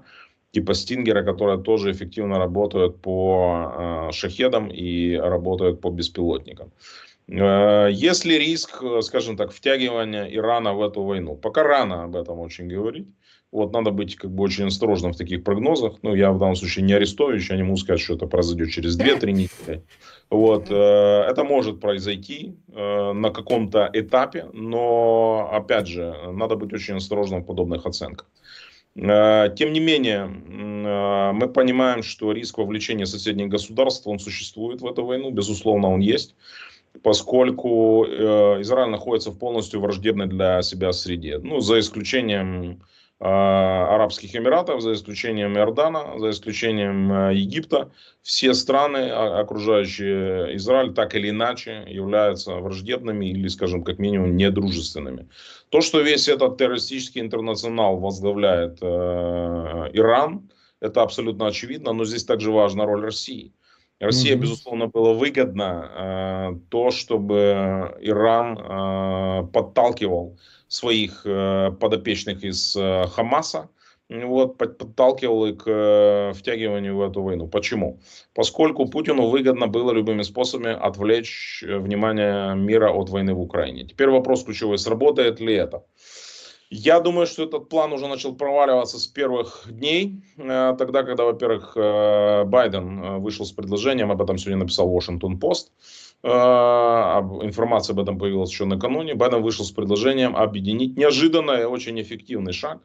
[0.52, 6.72] типа Стингера, которые тоже эффективно работают по э, шахедам и работают по беспилотникам.
[7.28, 11.36] Э, есть ли риск, скажем так, втягивания Ирана в эту войну?
[11.36, 13.08] Пока рано об этом очень говорить.
[13.52, 15.96] Вот надо быть как бы очень осторожным в таких прогнозах.
[16.04, 18.98] Ну, я в данном случае не Арестович, я не могу сказать, что это произойдет через
[18.98, 19.84] 2-3 недели.
[20.30, 26.96] Вот, э, это может произойти э, на каком-то этапе, но, опять же, надо быть очень
[26.96, 28.30] осторожным в подобных оценках.
[28.96, 35.04] Э, тем не менее, мы понимаем, что риск вовлечения соседних государств, он существует в эту
[35.06, 36.36] войну, безусловно, он есть
[37.04, 41.38] поскольку Израиль находится в полностью враждебной для себя среде.
[41.38, 42.82] Ну, за исключением
[43.24, 47.92] Арабских Эмиратов, за исключением Иордана, за исключением э, Египта,
[48.24, 55.30] все страны, окружающие Израиль, так или иначе являются враждебными или, скажем, как минимум, недружественными.
[55.70, 58.86] То, что весь этот террористический интернационал возглавляет э,
[59.94, 63.54] Иран, это абсолютно очевидно, но здесь также важна роль России.
[64.00, 64.40] Россия, mm-hmm.
[64.40, 70.40] безусловно, было выгодно э, то, чтобы Иран э, подталкивал
[70.72, 73.68] своих э, подопечных из э, Хамаса,
[74.10, 77.48] вот, подталкивал к э, втягиванию в эту войну.
[77.48, 78.00] Почему?
[78.34, 83.84] Поскольку Путину выгодно было любыми способами отвлечь внимание мира от войны в Украине.
[83.84, 85.84] Теперь вопрос ключевой, сработает ли это?
[86.70, 93.20] Я думаю, что этот план уже начал проваливаться с первых дней, тогда, когда, во-первых, Байден
[93.22, 95.68] вышел с предложением, об этом сегодня написал Washington Post,
[96.24, 99.16] информация об этом появилась еще накануне.
[99.16, 102.80] Байден вышел с предложением объединить неожиданный и очень эффективный шаг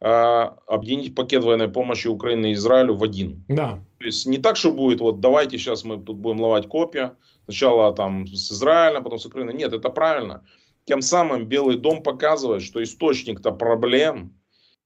[0.00, 3.44] а, объединить пакет военной помощи Украине и Израилю в один.
[3.48, 3.80] Да.
[3.98, 7.92] То есть не так, что будет, вот давайте сейчас мы тут будем ловать копья, сначала
[7.92, 9.54] там с Израилем, потом с Украиной.
[9.54, 10.42] Нет, это правильно.
[10.86, 14.34] Тем самым Белый дом показывает, что источник-то проблем,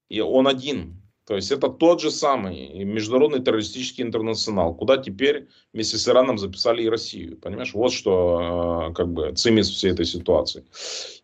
[0.09, 1.01] и он один.
[1.26, 6.82] То есть это тот же самый международный террористический интернационал, куда теперь вместе с Ираном записали
[6.82, 7.38] и Россию.
[7.38, 10.64] Понимаешь, вот что э, как бы цимис всей этой ситуации.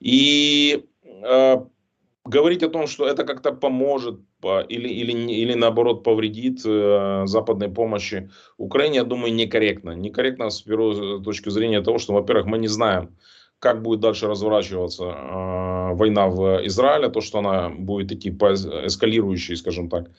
[0.00, 1.56] И э,
[2.24, 4.20] говорить о том, что это как-то поможет
[4.68, 9.90] или, или, или наоборот повредит э, западной помощи Украине, я думаю, некорректно.
[9.90, 13.18] Некорректно с первой точки зрения того, что, во-первых, мы не знаем,
[13.60, 19.56] как будет дальше разворачиваться э, война в Израиле, то, что она будет идти по эскалирующей,
[19.56, 20.10] скажем так,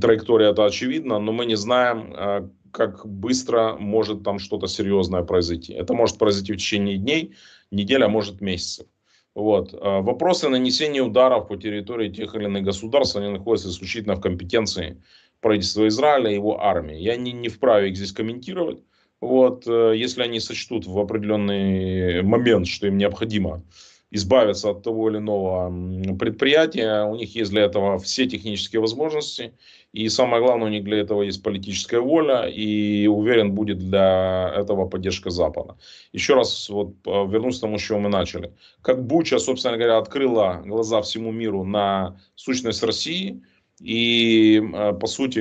[0.00, 5.72] траектории, это очевидно, но мы не знаем, э, как быстро может там что-то серьезное произойти.
[5.72, 7.34] Это может произойти в течение дней,
[7.70, 8.86] неделя, а может месяцев.
[9.34, 9.72] Вот.
[9.72, 15.02] Э, вопросы нанесения ударов по территории тех или иных государств, они находятся исключительно в компетенции
[15.40, 16.96] правительства Израиля и его армии.
[16.96, 18.80] Я не, не вправе их здесь комментировать.
[19.24, 23.62] Вот, э, если они сочтут в определенный момент, что им необходимо
[24.10, 25.72] избавиться от того или иного
[26.18, 29.54] предприятия, у них есть для этого все технические возможности,
[29.94, 34.86] и самое главное, у них для этого есть политическая воля, и уверен, будет для этого
[34.86, 35.76] поддержка Запада.
[36.12, 38.52] Еще раз вот э, вернусь к тому, с чего мы начали.
[38.82, 43.42] Как Буча, собственно говоря, открыла глаза всему миру на сущность России,
[43.80, 45.40] и, э, по сути,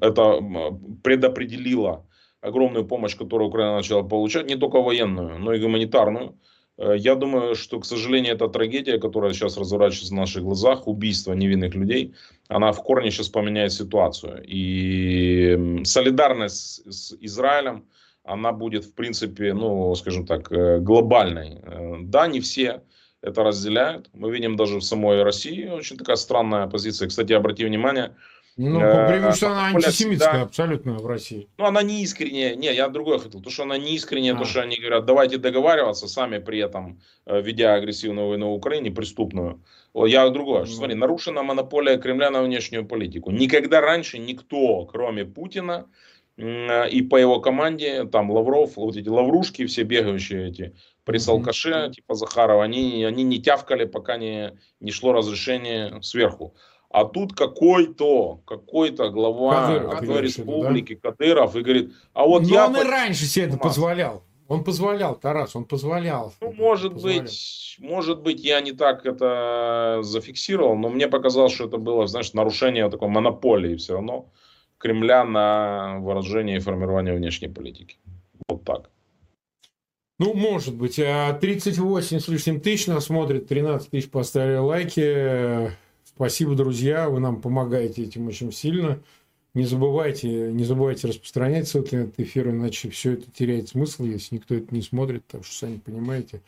[0.00, 0.40] это
[1.02, 2.04] предопределило
[2.40, 6.34] огромную помощь, которую Украина начала получать, не только военную, но и гуманитарную.
[6.78, 11.32] Э, я думаю, что, к сожалению, эта трагедия, которая сейчас разворачивается на наших глазах, убийство
[11.32, 12.14] невинных людей,
[12.48, 14.42] она в корне сейчас поменяет ситуацию.
[14.46, 17.84] И солидарность с Израилем,
[18.24, 21.60] она будет, в принципе, ну, скажем так, э, глобальной.
[21.62, 22.82] Э, да, не все
[23.20, 24.10] это разделяют.
[24.12, 27.08] Мы видим даже в самой России очень такая странная позиция.
[27.08, 28.14] Кстати, обрати внимание,
[28.58, 30.42] ну, потому что она антисемитская да.
[30.42, 31.48] абсолютно в России.
[31.58, 32.56] Ну, она не искренняя.
[32.56, 33.40] Не, я другое хотел.
[33.40, 34.38] То, что она не искренняя, а.
[34.38, 38.90] то, что они говорят, давайте договариваться, сами при этом, э, ведя агрессивную войну в Украине,
[38.90, 39.62] преступную.
[39.94, 40.60] Я другое.
[40.60, 40.66] Ну.
[40.66, 43.30] Смотри, нарушена монополия Кремля на внешнюю политику.
[43.30, 45.86] Никогда раньше никто, кроме Путина,
[46.38, 51.90] и по его команде, там Лавров, вот эти лаврушки, все бегающие эти присалкаши, mm-hmm.
[51.92, 56.54] типа Захарова, они, они не тявкали, пока не, не шло разрешение сверху.
[56.90, 61.10] А тут какой-то, какой-то глава Кадыров, одной республики, да?
[61.10, 62.66] Кадыров, и говорит, а вот Но я...
[62.66, 64.24] он и раньше себе это позволял.
[64.48, 66.32] Он позволял, Тарас, он позволял.
[66.40, 67.20] Ну, может позволял.
[67.20, 72.32] быть, может быть, я не так это зафиксировал, но мне показалось, что это было, знаешь,
[72.32, 74.30] нарушение такой монополии все равно
[74.78, 77.98] Кремля на выражение и формирование внешней политики.
[78.48, 78.90] Вот так.
[80.18, 80.96] Ну, может быть.
[80.96, 85.72] 38 а с лишним тысяч нас смотрит, 13 тысяч поставили лайки.
[86.18, 89.00] Спасибо, друзья, вы нам помогаете этим очень сильно.
[89.54, 94.34] Не забывайте, не забывайте распространять ссылки на этот эфир, иначе все это теряет смысл, если
[94.34, 96.40] никто это не смотрит, потому что сами понимаете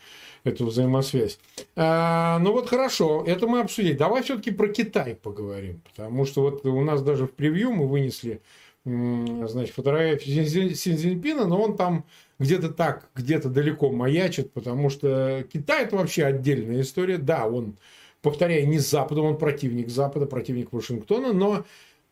[0.42, 1.38] эту взаимосвязь.
[1.76, 3.92] А, ну вот хорошо, это мы обсудили.
[3.92, 8.40] Давай все-таки про Китай поговорим, потому что вот у нас даже в превью мы вынесли
[8.84, 12.04] значит, фотографию Синьцзиньпина, но он там
[12.40, 17.18] где-то так, где-то далеко маячит, потому что Китай это вообще отдельная история.
[17.18, 17.76] Да, он
[18.22, 21.64] повторяю, не с Западом, он противник Запада, противник Вашингтона, но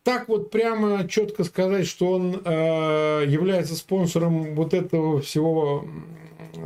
[0.02, 5.84] так вот прямо четко сказать, что он э, является спонсором вот этого всего,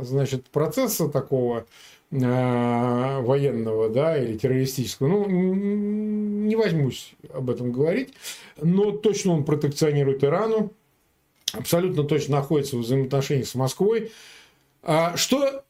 [0.01, 1.65] значит, процесса такого
[2.11, 8.13] э, военного, да, или террористического, ну, не возьмусь об этом говорить,
[8.61, 10.71] но точно он протекционирует Ирану,
[11.51, 14.11] абсолютно точно находится в взаимоотношениях с Москвой.
[14.83, 15.63] А что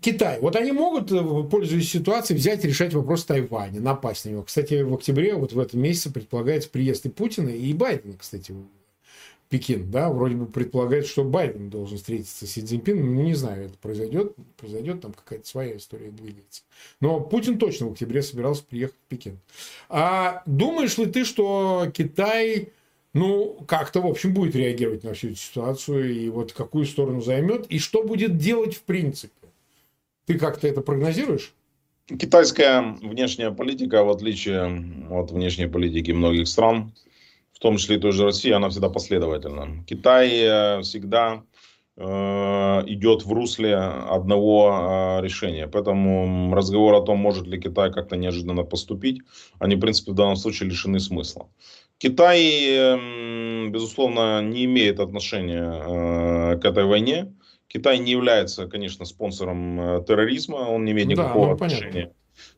[0.00, 0.40] Китай.
[0.40, 4.42] Вот они могут, э, пользуясь ситуацией, взять и решать вопрос Тайваня, напасть на него.
[4.42, 8.64] Кстати, в октябре, вот в этом месяце, предполагается приезд и Путина, и Байдена, кстати, в
[9.48, 13.66] Пекин, да, вроде бы предполагается, что Байден должен встретиться с Си Цзиньпином, ну, не знаю,
[13.66, 16.62] это произойдет, произойдет, там какая-то своя история двигается.
[17.00, 19.38] Но Путин точно в октябре собирался приехать в Пекин.
[19.88, 22.68] А думаешь ли ты, что Китай,
[23.14, 27.66] ну, как-то, в общем, будет реагировать на всю эту ситуацию, и вот какую сторону займет,
[27.68, 29.47] и что будет делать в принципе?
[30.28, 31.54] Ты как-то это прогнозируешь?
[32.06, 34.60] Китайская внешняя политика, в отличие
[35.10, 36.92] от внешней политики многих стран,
[37.50, 39.82] в том числе и той же России, она всегда последовательна.
[39.86, 41.44] Китай э, всегда
[41.96, 45.66] э, идет в русле одного э, решения.
[45.66, 49.22] Поэтому разговор о том, может ли Китай как-то неожиданно поступить,
[49.58, 51.48] они, в принципе, в данном случае лишены смысла.
[51.96, 57.32] Китай, э, безусловно, не имеет отношения к этой войне.
[57.68, 62.12] Китай не является, конечно, спонсором э, терроризма, он не имеет никакого да, ну, отношения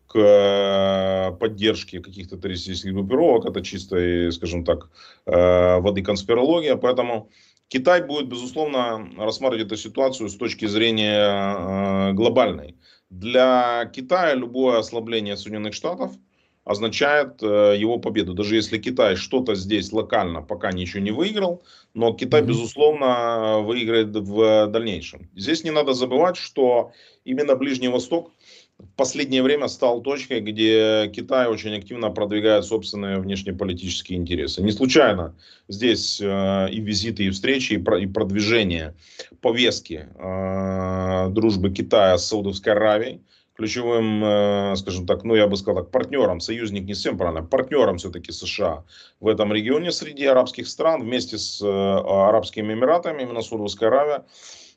[0.07, 4.89] к э, поддержке каких-то террористических группировок, это чистая, скажем так,
[5.27, 7.31] э, воды конспирология, поэтому
[7.69, 12.77] Китай будет, безусловно, рассматривать эту ситуацию с точки зрения глобальной.
[13.11, 16.13] Для Китая любое ослабление Соединенных Штатов–
[16.71, 18.33] означает э, его победу.
[18.33, 21.63] Даже если Китай что-то здесь локально пока ничего не выиграл,
[21.95, 25.29] но Китай, безусловно, выиграет в дальнейшем.
[25.35, 26.93] Здесь не надо забывать, что
[27.25, 28.31] именно Ближний Восток
[28.79, 34.63] в последнее время стал точкой, где Китай очень активно продвигает собственные внешнеполитические интересы.
[34.63, 35.35] Не случайно
[35.67, 38.95] здесь э, и визиты, и встречи, и, про, и продвижение
[39.41, 43.23] повестки э, дружбы Китая с Саудовской Аравией
[43.61, 47.99] ключевым, э, скажем так, ну я бы сказал так, партнером, союзник не всем правильно, партнером
[47.99, 48.85] все-таки США
[49.21, 54.25] в этом регионе среди арабских стран вместе с э, Арабскими Эмиратами, именно Саудовская Аравия,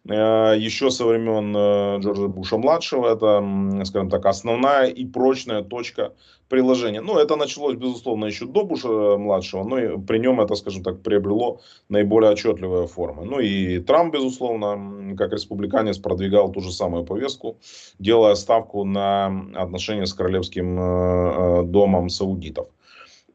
[0.06, 3.08] еще со времен э, Джорджа Буша-младшего.
[3.08, 6.14] Это, скажем так, основная и прочная точка
[6.50, 7.02] приложения.
[7.02, 11.62] Ну, это началось, безусловно, еще до Буша-младшего, но и при нем это, скажем так, приобрело
[11.90, 13.24] наиболее отчетливые формы.
[13.24, 17.58] Ну и Трамп, безусловно, как республиканец, продвигал ту же самую повестку,
[17.98, 22.68] делая ставку на отношения с королевским э, домом саудитов.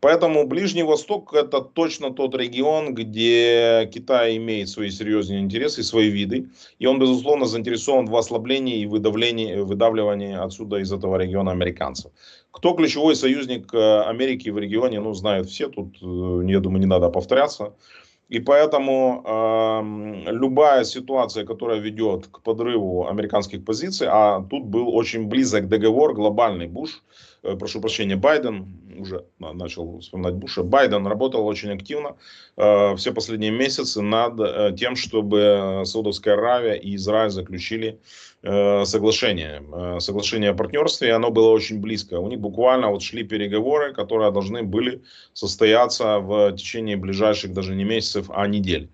[0.01, 6.49] Поэтому Ближний Восток это точно тот регион, где Китай имеет свои серьезные интересы, свои виды.
[6.79, 12.13] И он, безусловно, заинтересован в ослаблении и выдавлении, выдавливании отсюда из этого региона американцев.
[12.53, 15.69] Кто ключевой союзник э, Америки в регионе, ну, знают все.
[15.69, 17.73] Тут, э, я думаю, не надо повторяться.
[18.29, 25.29] И поэтому э, любая ситуация, которая ведет к подрыву американских позиций, а тут был очень
[25.29, 27.03] близок договор глобальный Буш,
[27.43, 28.67] прошу прощения, Байден,
[28.99, 32.17] уже начал вспоминать Буша, Байден работал очень активно
[32.57, 38.01] э, все последние месяцы над э, тем, чтобы Саудовская Аравия и Израиль заключили
[38.43, 42.19] э, соглашение, э, соглашение о партнерстве, и оно было очень близко.
[42.21, 47.85] У них буквально вот шли переговоры, которые должны были состояться в течение ближайших даже не
[47.85, 48.91] месяцев, а недель.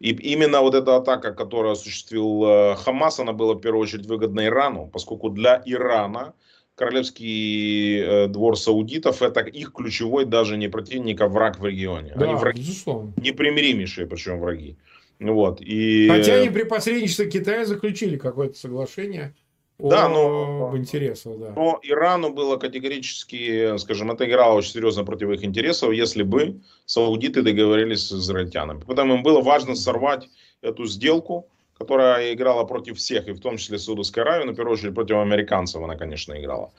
[0.00, 4.46] И именно вот эта атака, которую осуществил э, Хамас, она была в первую очередь выгодна
[4.46, 6.34] Ирану, поскольку для Ирана
[6.74, 12.12] королевский э, двор саудитов это их ключевой даже не противник, а враг в регионе.
[12.16, 13.12] Да, они враги, безусловно.
[13.16, 14.76] Непримиримейшие причем враги.
[15.20, 16.08] Вот, и...
[16.08, 19.34] Хотя они при посредничестве Китая заключили какое-то соглашение
[19.78, 21.36] да, но, об интересах.
[21.38, 21.52] Да.
[21.56, 27.42] Но Ирану было категорически, скажем, это играло очень серьезно против их интересов, если бы саудиты
[27.42, 28.82] договорились с израильтянами.
[28.86, 30.28] Поэтому им было важно сорвать
[30.62, 31.48] эту сделку,
[31.78, 35.16] которая играла против всех, и в том числе Саудовской Аравии, но в первую очередь против
[35.16, 36.72] американцев она, конечно, играла.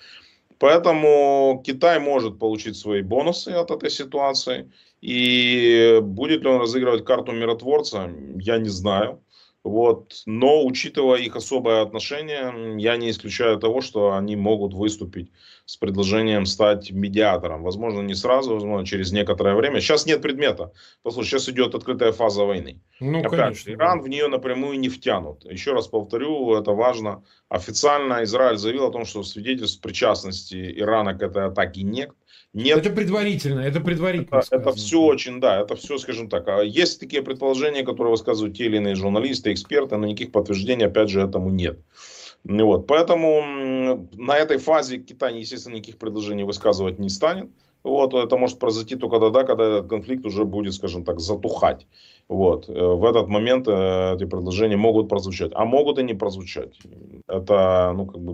[0.57, 4.71] Поэтому Китай может получить свои бонусы от этой ситуации.
[5.01, 9.21] И будет ли он разыгрывать карту миротворца, я не знаю.
[9.65, 10.21] Вот.
[10.27, 15.31] Но, учитывая их особое отношение, я не исключаю того, что они могут выступить
[15.65, 17.63] с предложением стать медиатором.
[17.63, 19.81] Возможно, не сразу, возможно, через некоторое время.
[19.81, 20.71] Сейчас нет предмета.
[21.01, 22.79] Послушай, сейчас идет открытая фаза войны.
[22.99, 23.71] Ну, Опять, конечно.
[23.71, 25.43] Иран в нее напрямую не втянут.
[25.45, 27.23] Еще раз повторю, это важно.
[27.49, 32.11] Официально Израиль заявил о том, что свидетельств причастности Ирана к этой атаке нет.
[32.55, 32.77] Нет.
[32.77, 34.37] Это предварительно, это предварительно.
[34.37, 36.47] Это, это все очень, да, это все, скажем так.
[36.47, 41.09] А есть такие предположения, которые высказывают те или иные журналисты, эксперты, но никаких подтверждений, опять
[41.09, 41.77] же, этому нет.
[42.45, 47.49] Вот, поэтому на этой фазе Китай, естественно, никаких предложений высказывать не станет.
[47.83, 51.85] Вот, это может произойти только тогда, когда этот конфликт уже будет, скажем так, затухать.
[52.27, 52.69] Вот.
[52.69, 56.79] Э, в этот момент э, эти предложения могут прозвучать, а могут и не прозвучать.
[57.27, 58.33] Это, ну, как бы,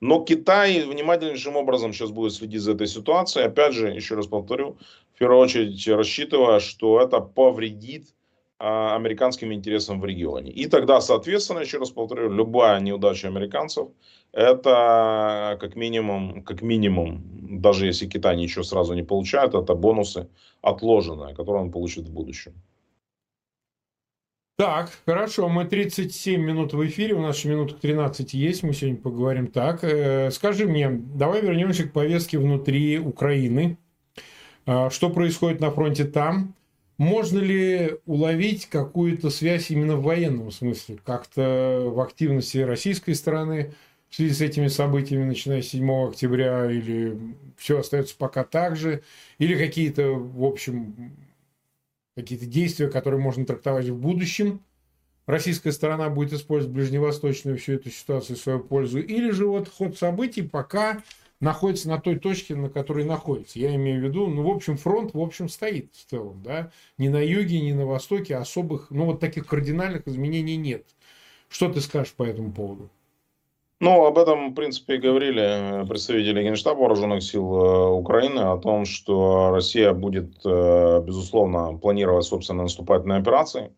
[0.00, 3.46] но Китай внимательнейшим образом сейчас будет следить за этой ситуацией.
[3.46, 4.78] Опять же, еще раз повторю,
[5.14, 8.14] в первую очередь рассчитывая, что это повредит
[8.58, 10.50] а, американским интересам в регионе.
[10.50, 13.88] И тогда, соответственно, еще раз повторю, любая неудача американцев
[14.32, 17.22] это как минимум, как минимум,
[17.60, 20.28] даже если Китай ничего сразу не получает, это бонусы
[20.62, 22.54] отложенные, которые он получит в будущем.
[24.60, 28.98] Так, хорошо, мы 37 минут в эфире, у нас еще минут 13 есть, мы сегодня
[28.98, 29.82] поговорим так.
[29.82, 33.78] Э, скажи мне, давай вернемся к повестке внутри Украины.
[34.66, 36.54] А, что происходит на фронте там?
[36.98, 40.98] Можно ли уловить какую-то связь именно в военном смысле?
[41.06, 43.72] Как-то в активности российской стороны
[44.10, 47.18] в связи с этими событиями, начиная с 7 октября, или
[47.56, 49.00] все остается пока так же?
[49.38, 51.14] Или какие-то, в общем,
[52.20, 54.60] какие-то действия, которые можно трактовать в будущем.
[55.26, 58.98] Российская сторона будет использовать ближневосточную всю эту ситуацию в свою пользу.
[58.98, 61.02] Или же вот ход событий пока
[61.40, 63.58] находится на той точке, на которой находится.
[63.58, 66.70] Я имею в виду, ну, в общем, фронт, в общем, стоит в целом, да.
[66.98, 70.86] Ни на юге, ни на востоке особых, ну, вот таких кардинальных изменений нет.
[71.48, 72.90] Что ты скажешь по этому поводу?
[73.80, 79.50] Ну, об этом, в принципе, говорили представители Генштаба Вооруженных сил э, Украины, о том, что
[79.50, 83.72] Россия будет, э, безусловно, планировать собственные наступательные операции.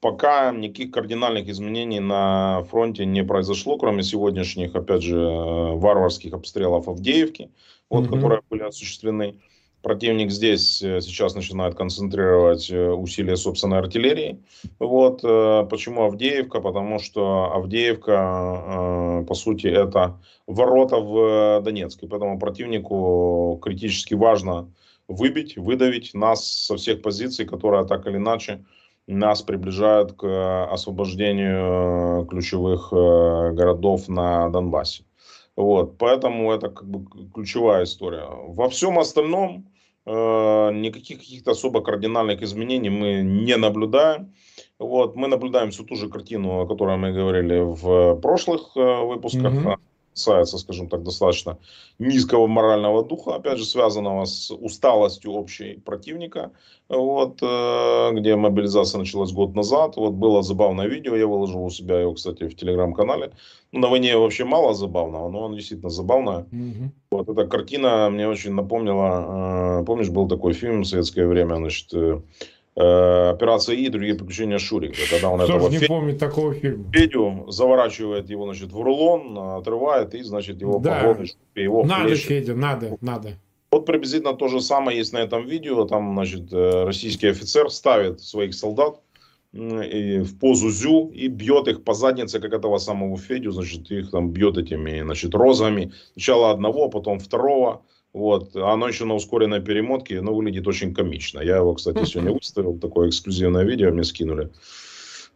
[0.00, 6.86] Пока никаких кардинальных изменений на фронте не произошло, кроме сегодняшних, опять же, э, варварских обстрелов
[6.86, 7.50] Авдеевки,
[7.88, 8.14] вот, mm-hmm.
[8.14, 9.40] которые были осуществлены.
[9.82, 14.42] Противник здесь э, сейчас начинает концентрировать э, усилия собственной артиллерии.
[14.80, 16.60] Вот э, почему Авдеевка?
[16.60, 20.18] Потому что Авдеевка, по сути, это
[20.48, 22.02] ворота в Донецк.
[22.02, 24.72] И поэтому противнику критически важно
[25.06, 28.64] выбить, выдавить нас со всех позиций, которые так или иначе
[29.06, 35.04] нас приближают к освобождению ключевых городов на Донбассе.
[35.58, 37.04] Вот, поэтому это как бы
[37.34, 38.28] ключевая история.
[38.30, 39.66] Во всем остальном
[40.06, 44.32] э, никаких каких-то особо кардинальных изменений мы не наблюдаем.
[44.78, 49.52] Вот, мы наблюдаем всю ту же картину, о которой мы говорили в прошлых э, выпусках.
[49.52, 49.87] Mm-hmm
[50.18, 51.56] касается, скажем так, достаточно
[51.98, 56.50] низкого морального духа, опять же, связанного с усталостью общей противника,
[56.88, 59.96] вот, э, где мобилизация началась год назад.
[59.96, 63.30] Вот было забавное видео, я выложил у себя его, кстати, в телеграм-канале.
[63.72, 66.46] Ну, на войне вообще мало забавного, но он действительно забавное.
[66.52, 66.90] Угу.
[67.10, 71.94] Вот эта картина мне очень напомнила, э, помнишь, был такой фильм в советское время, значит,
[71.94, 72.20] Э,
[72.78, 75.00] операция И и другие приключения Шурика.
[75.10, 76.84] Когда он Кто этого не Федю, помнит такого фильма?
[76.92, 81.00] Федю заворачивает его, значит, в рулон, отрывает и, значит, его да.
[81.00, 82.26] погоны, его Надо, плещет.
[82.26, 83.38] Федя, надо, надо.
[83.70, 85.84] Вот приблизительно то же самое есть на этом видео.
[85.86, 89.00] Там, значит, э, российский офицер ставит своих солдат
[89.52, 94.30] в позу зю и бьет их по заднице, как этого самого Федю, значит, их там
[94.30, 95.92] бьет этими, значит, розами.
[96.12, 97.82] Сначала одного, потом второго.
[98.12, 98.56] Вот.
[98.56, 101.40] Оно еще на ускоренной перемотке, но выглядит очень комично.
[101.40, 104.50] Я его, кстати, сегодня выставил, такое эксклюзивное видео мне скинули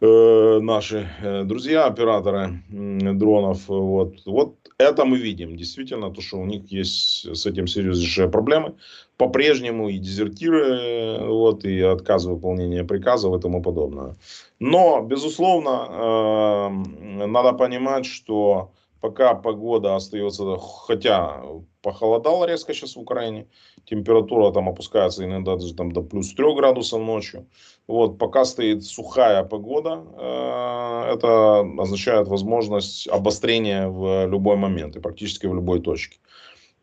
[0.01, 3.67] э, наши э, друзья, операторы э, дронов.
[3.67, 4.15] Вот.
[4.25, 5.55] вот это мы видим.
[5.55, 8.73] Действительно, то, что у них есть с этим серьезнейшие проблемы.
[9.17, 14.15] По-прежнему и дезертиры, вот, и отказ выполнения приказов и тому подобное.
[14.59, 18.71] Но, безусловно, э, надо понимать, что
[19.03, 21.43] пока погода остается, хотя
[21.81, 23.47] похолодало резко сейчас в Украине,
[23.83, 27.45] температура там опускается иногда даже там до плюс 3 градусов ночью.
[27.85, 35.47] Вот, пока стоит сухая погода, э, это означает возможность обострения в любой момент и практически
[35.47, 36.19] в любой точке.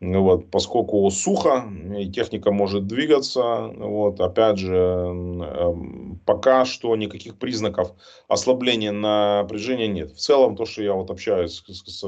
[0.00, 7.92] Вот, поскольку сухо, и техника может двигаться, вот, опять же, эм, пока что никаких признаков
[8.26, 10.12] ослабления напряжения нет.
[10.12, 12.04] В целом, то, что я вот общаюсь с, с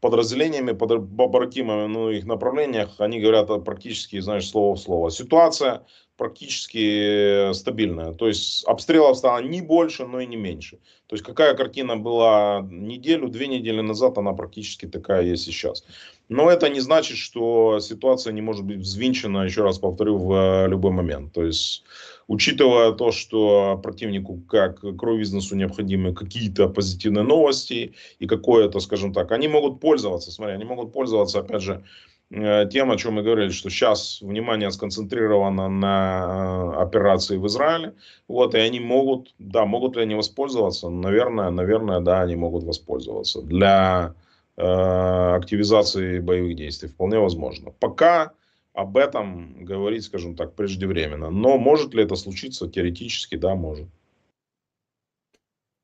[0.00, 5.12] подразделениями, под, побратимами ну, их направлениях, они говорят практически, знаешь, слово в слово.
[5.12, 5.86] Ситуация
[6.20, 8.12] практически стабильная.
[8.12, 10.76] То есть обстрелов стало не больше, но и не меньше.
[11.06, 15.82] То есть какая картина была неделю, две недели назад, она практически такая есть сейчас.
[16.28, 20.90] Но это не значит, что ситуация не может быть взвинчена, еще раз повторю, в любой
[20.90, 21.32] момент.
[21.32, 21.84] То есть
[22.28, 29.48] учитывая то, что противнику как кровь-бизнесу необходимы какие-то позитивные новости и какое-то, скажем так, они
[29.48, 31.82] могут пользоваться, смотри, они могут пользоваться, опять же,
[32.19, 37.94] Э, тем, о чем мы говорили, что сейчас внимание сконцентрировано на э, операции в Израиле,
[38.28, 40.90] вот, и они могут, да, могут ли они воспользоваться?
[40.90, 44.14] Наверное, наверное, да, они могут воспользоваться для
[44.56, 47.72] э, активизации боевых действий, вполне возможно.
[47.80, 48.32] Пока
[48.74, 52.68] об этом говорить, скажем так, преждевременно, но может ли это случиться?
[52.68, 53.88] Теоретически, да, может.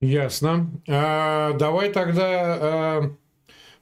[0.00, 0.70] Ясно.
[0.86, 2.58] А, давай тогда...
[2.60, 3.16] А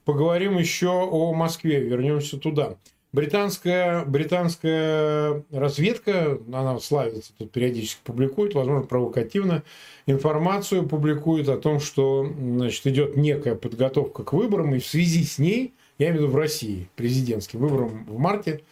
[0.04, 2.76] поговорим еще о Москве, вернемся туда.
[3.12, 9.62] Британская, британская разведка, она славится, тут периодически публикует, возможно, провокативно,
[10.06, 15.38] информацию публикует о том, что значит, идет некая подготовка к выборам, и в связи с
[15.38, 18.64] ней, я имею в виду в России, президентским выборам в марте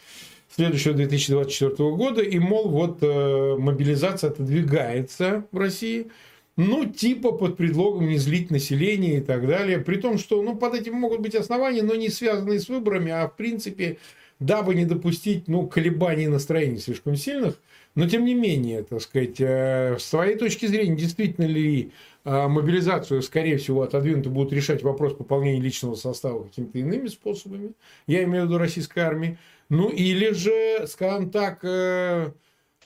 [0.50, 6.08] следующего 2024 года, и, мол, вот э, мобилизация отодвигается в России–
[6.56, 9.78] ну, типа под предлогом не злить население и так далее.
[9.78, 13.28] При том, что ну, под этим могут быть основания, но не связанные с выборами, а
[13.28, 13.98] в принципе,
[14.38, 17.58] дабы не допустить ну, колебаний настроений слишком сильных.
[17.94, 21.92] Но тем не менее, так сказать, э, с своей точки зрения, действительно ли
[22.24, 27.72] э, мобилизацию, скорее всего, отодвинуты будут решать вопрос пополнения личного состава какими-то иными способами,
[28.06, 29.36] я имею в виду российской армии,
[29.68, 32.32] ну или же, скажем так, э,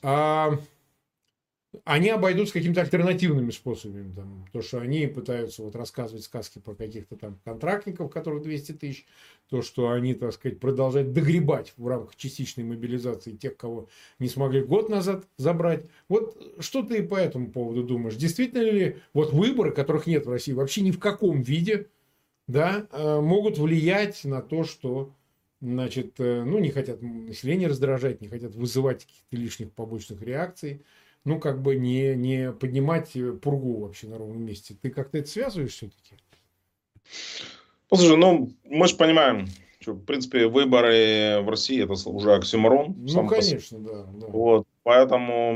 [0.03, 0.59] а,
[1.85, 4.15] они обойдутся какими-то альтернативными способами.
[4.15, 9.07] Там, то, что они пытаются вот рассказывать сказки про каких-то там контрактников, которых 200 тысяч,
[9.49, 14.63] то, что они, так сказать, продолжают догребать в рамках частичной мобилизации тех, кого не смогли
[14.63, 15.85] год назад забрать.
[16.09, 18.17] Вот что ты по этому поводу думаешь?
[18.17, 21.89] Действительно ли вот выборы, которых нет в России вообще ни в каком виде,
[22.49, 25.13] да, э, могут влиять на то, что
[25.61, 30.83] значит, э, ну, не хотят население раздражать, не хотят вызывать каких-то лишних побочных реакций,
[31.27, 33.13] ну, как бы не, не поднимать
[33.43, 34.77] пургу вообще на ровном месте.
[34.81, 36.15] Ты как-то это связываешь все-таки?
[37.89, 39.49] Послушай, ну, мы же понимаем,
[39.81, 42.95] что, в принципе, выборы в России это уже оксюморон.
[42.97, 44.27] Ну, конечно, да, да.
[44.29, 45.53] Вот, поэтому...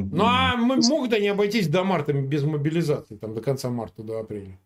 [0.00, 4.20] Ну, а мы могут они обойтись до марта без мобилизации, там, до конца марта, до
[4.20, 4.58] апреля?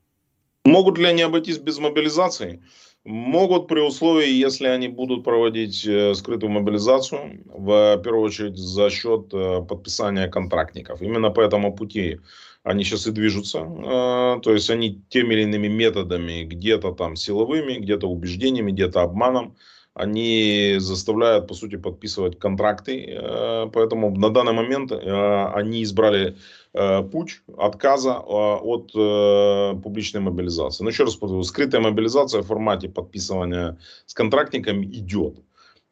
[0.67, 2.63] Могут ли они обойтись без мобилизации?
[3.11, 9.33] Могут при условии, если они будут проводить э, скрытую мобилизацию, в первую очередь за счет
[9.33, 11.01] э, подписания контрактников.
[11.01, 12.21] Именно по этому пути
[12.65, 13.61] они сейчас и движутся.
[13.61, 19.57] Э, то есть они теми или иными методами, где-то там силовыми, где-то убеждениями, где-то обманом,
[19.99, 23.19] они заставляют, по сути, подписывать контракты.
[23.73, 26.37] Поэтому на данный момент они избрали
[26.75, 30.85] Э, путь отказа э, от э, публичной мобилизации.
[30.85, 35.39] Но еще раз повторю, скрытая мобилизация в формате подписывания с контрактниками идет.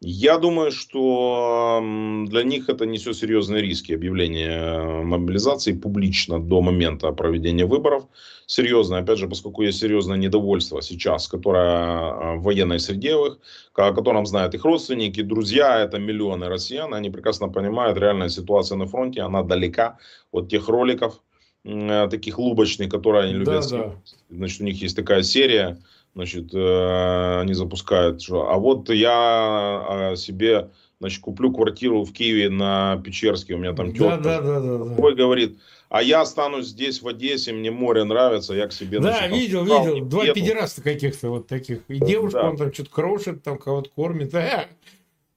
[0.01, 1.81] Я думаю, что
[2.29, 8.05] для них это несет серьезные риски объявления мобилизации публично до момента проведения выборов.
[8.45, 14.55] Серьезно, опять же, поскольку есть серьезное недовольство сейчас, которое в военной среде, о котором знают
[14.55, 19.99] их родственники, друзья, это миллионы россиян, они прекрасно понимают, реальная ситуация на фронте, она далека
[20.31, 21.23] от тех роликов,
[21.65, 23.69] таких лубочных, которые они любят.
[23.71, 23.93] Да, да.
[24.31, 25.79] Значит, у них есть такая серия,
[26.17, 28.23] значит, э, они запускают.
[28.23, 33.75] Что, а вот я э, себе, значит, куплю квартиру в Киеве на Печерске, у меня
[33.75, 34.17] там тетка.
[34.17, 35.13] Да, да, да, да, да.
[35.13, 35.59] говорит,
[35.91, 38.99] а я останусь здесь, в Одессе, мне море нравится, я к себе...
[38.99, 40.35] Да, значит, видел, видел, два еду.
[40.35, 41.81] педераста каких-то вот таких.
[41.89, 42.51] И девушка, да.
[42.51, 44.35] он там что-то крошит, там кого-то кормит.
[44.35, 44.65] А,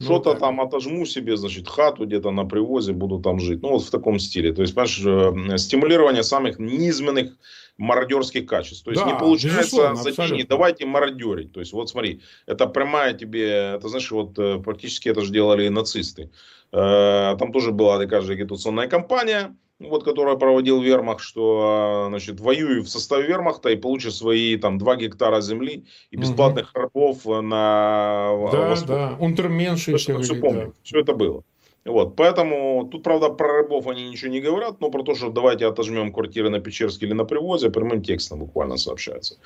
[0.02, 3.62] Что-то ну, там отожму себе, значит, хату где-то на привозе, буду там жить.
[3.62, 4.54] Ну, вот в таком стиле.
[4.54, 7.34] То есть, понимаешь, стимулирование самых низменных
[7.80, 8.84] мародерских качеств.
[8.84, 11.54] То есть, да, не получается зайти, давайте мародерить.
[11.54, 15.68] То есть, вот смотри, это прямая тебе, это знаешь, вот э, практически это же делали
[15.70, 16.30] нацисты.
[16.72, 22.82] Э, там тоже была такая же агитационная кампания, вот, которая проводил Вермахт, что, значит, воюй
[22.82, 26.82] в составе Вермахта и получишь свои там 2 гектара земли и бесплатных угу.
[26.82, 28.90] рабов на Да, Восток.
[28.90, 29.96] да, унтерменши.
[29.96, 30.74] Все, все помню, да.
[30.84, 31.44] все это было.
[31.86, 35.66] Вот, поэтому тут, правда, про рабов они ничего не говорят, но про то, что давайте
[35.66, 39.38] отожмем квартиры на Печерске или на Привозе, прямым текстом буквально сообщается.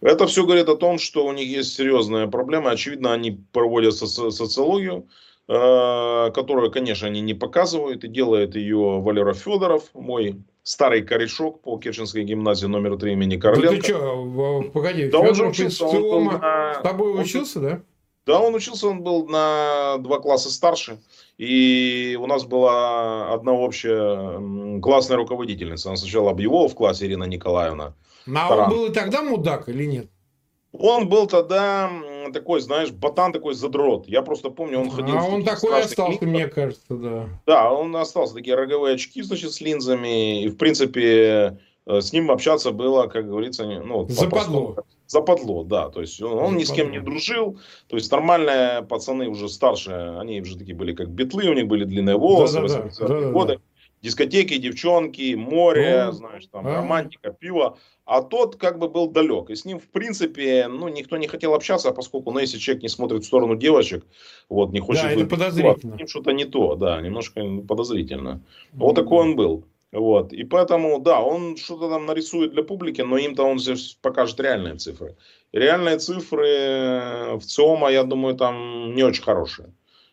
[0.00, 2.70] Это все говорит о том, что у них есть серьезная проблема.
[2.70, 5.06] Очевидно, они проводят соци социологию,
[5.52, 11.76] Э, которую, конечно, они не показывают, и делает ее Валера Федоров, мой старый корешок по
[11.76, 13.74] Керченской гимназии номер 3 имени Короленко.
[13.74, 16.74] Да ты что, погоди, да он же учился, он был на...
[16.74, 17.18] с тобой он...
[17.18, 17.82] учился, да?
[18.26, 21.00] Да, он учился, он был на два класса старше.
[21.40, 25.88] И у нас была одна общая классная руководительница.
[25.88, 27.94] Она сначала объявила в классе Ирина Николаевна.
[28.26, 30.10] Ну, а он был и тогда мудак или нет?
[30.72, 31.90] Он был тогда
[32.34, 34.06] такой, знаешь, ботан такой задрот.
[34.06, 35.16] Я просто помню, он ходил...
[35.16, 36.28] А он такой остался, клипах.
[36.28, 37.28] мне кажется, да.
[37.46, 38.34] Да, он остался.
[38.34, 40.42] Такие роговые очки, значит, с линзами.
[40.42, 44.06] И, в принципе, э, с ним общаться было, как говорится, ну...
[44.10, 44.76] Западло.
[45.10, 45.88] Западло, да.
[45.88, 47.58] То есть он, он ни с кем не дружил.
[47.88, 51.82] То есть нормальные пацаны уже старшие, они уже такие были как битлы, у них были
[51.84, 53.08] длинные волосы, да, да, да.
[53.08, 53.54] да, годы.
[53.54, 53.64] Да, да
[54.02, 56.76] дискотеки, девчонки, море, ну, знаешь, там, а?
[56.76, 57.76] романтика, пиво.
[58.06, 59.50] А тот как бы был далек.
[59.50, 62.88] И с ним, в принципе, ну, никто не хотел общаться, поскольку, ну, если человек не
[62.88, 64.06] смотрит в сторону девочек,
[64.48, 65.02] вот, не хочет...
[65.02, 65.96] Да, это подозрительно.
[65.98, 68.40] Вот, что-то не то, да, немножко подозрительно.
[68.72, 68.78] Mm-hmm.
[68.78, 69.64] Вот такой он был.
[69.92, 70.32] Вот.
[70.32, 74.76] И поэтому, да, он что-то там нарисует для публики, но им-то он здесь покажет реальные
[74.76, 75.16] цифры.
[75.52, 79.72] И реальные цифры в ЦИОМа, я думаю, там не очень хорошие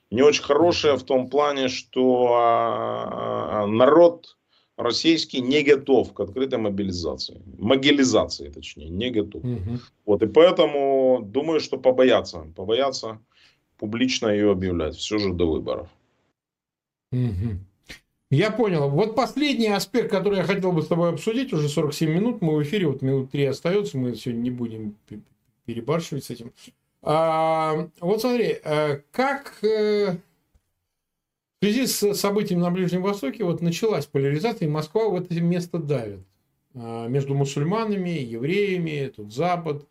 [0.10, 4.38] не очень хорошая в том плане, что а, а, народ
[4.78, 7.42] российский не готов к открытой мобилизации.
[7.58, 9.44] Могилизации, точнее, не готов.
[9.44, 9.80] Угу.
[10.06, 12.48] Вот, и поэтому думаю, что побоятся.
[12.56, 13.20] Побоятся
[13.78, 14.96] публично ее объявлять.
[14.96, 15.90] Все же до выборов.
[17.12, 17.60] Угу.
[18.30, 18.90] Я понял.
[18.90, 22.64] Вот последний аспект, который я хотел бы с тобой обсудить, уже 47 минут, мы в
[22.64, 24.96] эфире, вот минут 3 остается, мы сегодня не будем
[25.66, 26.52] перебарщивать с этим.
[27.02, 30.18] А, вот смотри, э, как э,
[31.60, 35.78] в связи с событиями на Ближнем Востоке вот началась поляризация, и Москва в это место
[35.78, 36.20] давит
[36.76, 39.86] а, между мусульманами, евреями, тут Запад,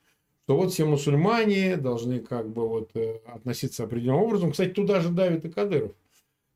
[0.44, 4.52] что вот все мусульмане должны как бы вот э, относиться определенным образом.
[4.52, 5.92] Кстати, туда же давит и Кадыров.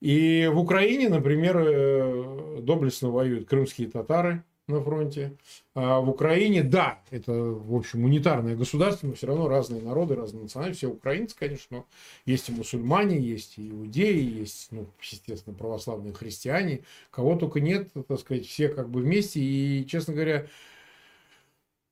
[0.01, 5.37] И в Украине, например, доблестно воюют крымские татары, на фронте.
[5.75, 10.45] А в Украине, да, это, в общем, унитарное государство, но все равно разные народы, разные
[10.45, 10.87] национальности.
[10.87, 11.87] Все украинцы, конечно, но
[12.25, 16.81] есть и мусульмане, есть и иудеи, есть, ну, естественно, православные христиане.
[17.11, 19.41] Кого только нет, так сказать, все как бы вместе.
[19.41, 20.47] И, честно говоря,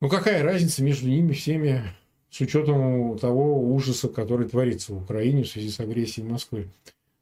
[0.01, 1.83] ну какая разница между ними всеми
[2.31, 6.69] с учетом того ужаса, который творится в Украине в связи с агрессией Москвы.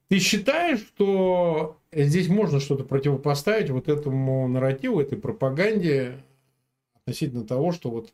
[0.09, 6.23] Ты считаешь, что здесь можно что-то противопоставить вот этому нарративу, этой пропаганде
[6.95, 8.13] относительно того, что вот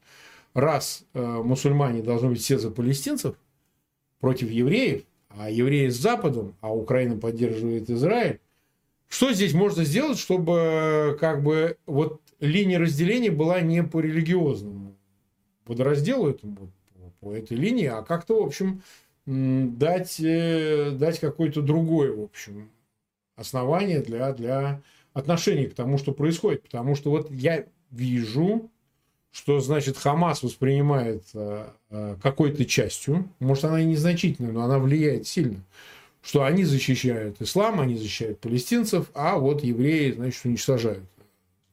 [0.55, 3.37] раз э, мусульмане должны быть все за палестинцев
[4.21, 8.41] против евреев, а евреи с Западом, а Украина поддерживает Израиль,
[9.09, 14.95] что здесь можно сделать, чтобы как бы вот линия разделения была не по религиозному
[15.65, 16.73] подразделу этому,
[17.21, 18.83] по этой линии, а как-то, в общем,
[19.27, 22.71] дать, э, дать какое-то другое, в общем,
[23.37, 26.63] основание для, для отношений к тому, что происходит.
[26.63, 28.71] Потому что вот я вижу,
[29.31, 35.27] что, значит, Хамас воспринимает э, э, какой-то частью, может, она и незначительная, но она влияет
[35.27, 35.63] сильно,
[36.21, 41.05] что они защищают ислам, они защищают палестинцев, а вот евреи, значит, уничтожают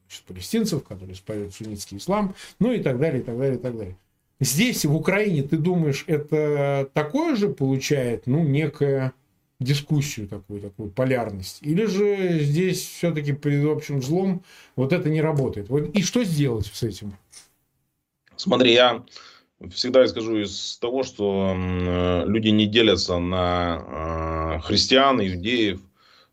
[0.07, 3.77] значит, палестинцев, которые исповедуют суннитский ислам, ну и так далее, и так далее, и так
[3.77, 3.97] далее.
[4.39, 9.13] Здесь, в Украине, ты думаешь, это такое же получает, ну, некая
[9.59, 11.59] дискуссию такую, такую полярность?
[11.61, 14.43] Или же здесь все-таки перед общим злом
[14.75, 15.69] вот это не работает?
[15.69, 17.17] Вот, и что сделать с этим?
[18.37, 19.03] Смотри, я
[19.73, 21.53] всегда скажу из того, что
[22.25, 25.88] люди не делятся на э, христиан, иудеев, э,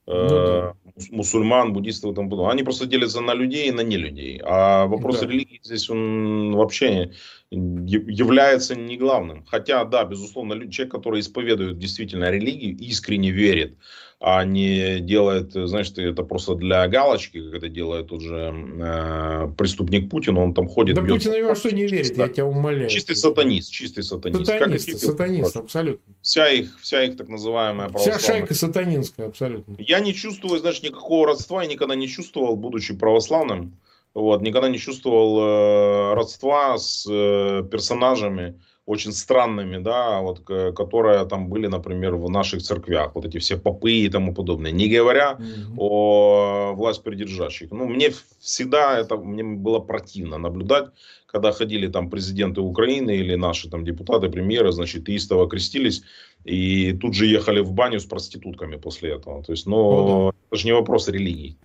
[0.07, 0.75] ну, да.
[1.11, 2.53] мусульман, буддистов и тому подобное.
[2.53, 4.41] Они просто делятся на людей и на нелюдей.
[4.45, 5.27] А вопрос да.
[5.27, 7.13] религии здесь он вообще
[7.51, 9.45] является не главным.
[9.47, 13.77] Хотя, да, безусловно, человек, который исповедует действительно религию, искренне верит,
[14.19, 20.09] а не делает, знаешь, это просто для галочки, как это делает тот же э, преступник
[20.09, 20.97] Путин, он там ходит.
[20.97, 22.89] Да бьет, Путин во что не верит, я тебя умоляю.
[22.89, 24.47] Чистый сатанист, чистый сатанист.
[24.47, 26.15] Сатанист, как сатанист, абсолютно.
[26.23, 29.77] Вся их, вся их так называемая Вся шайка сатанинская, абсолютно.
[29.79, 33.77] Я не чувствую, знаешь, никакого родства, я никогда не чувствовал, будучи православным,
[34.15, 41.49] вот, никогда не чувствовал э, родства с э, персонажами, очень странными, да, вот, которые там
[41.49, 45.75] были, например, в наших церквях, вот эти все попы и тому подобное, не говоря mm-hmm.
[45.77, 47.73] о власть придержащих.
[47.73, 50.91] Ну, мне всегда это, мне было противно наблюдать,
[51.27, 56.03] когда ходили там президенты Украины или наши там депутаты, премьеры, значит, истово крестились
[56.45, 59.43] и тут же ехали в баню с проститутками после этого.
[59.43, 60.39] То есть, но ну, да.
[60.49, 61.57] это же не вопрос религии.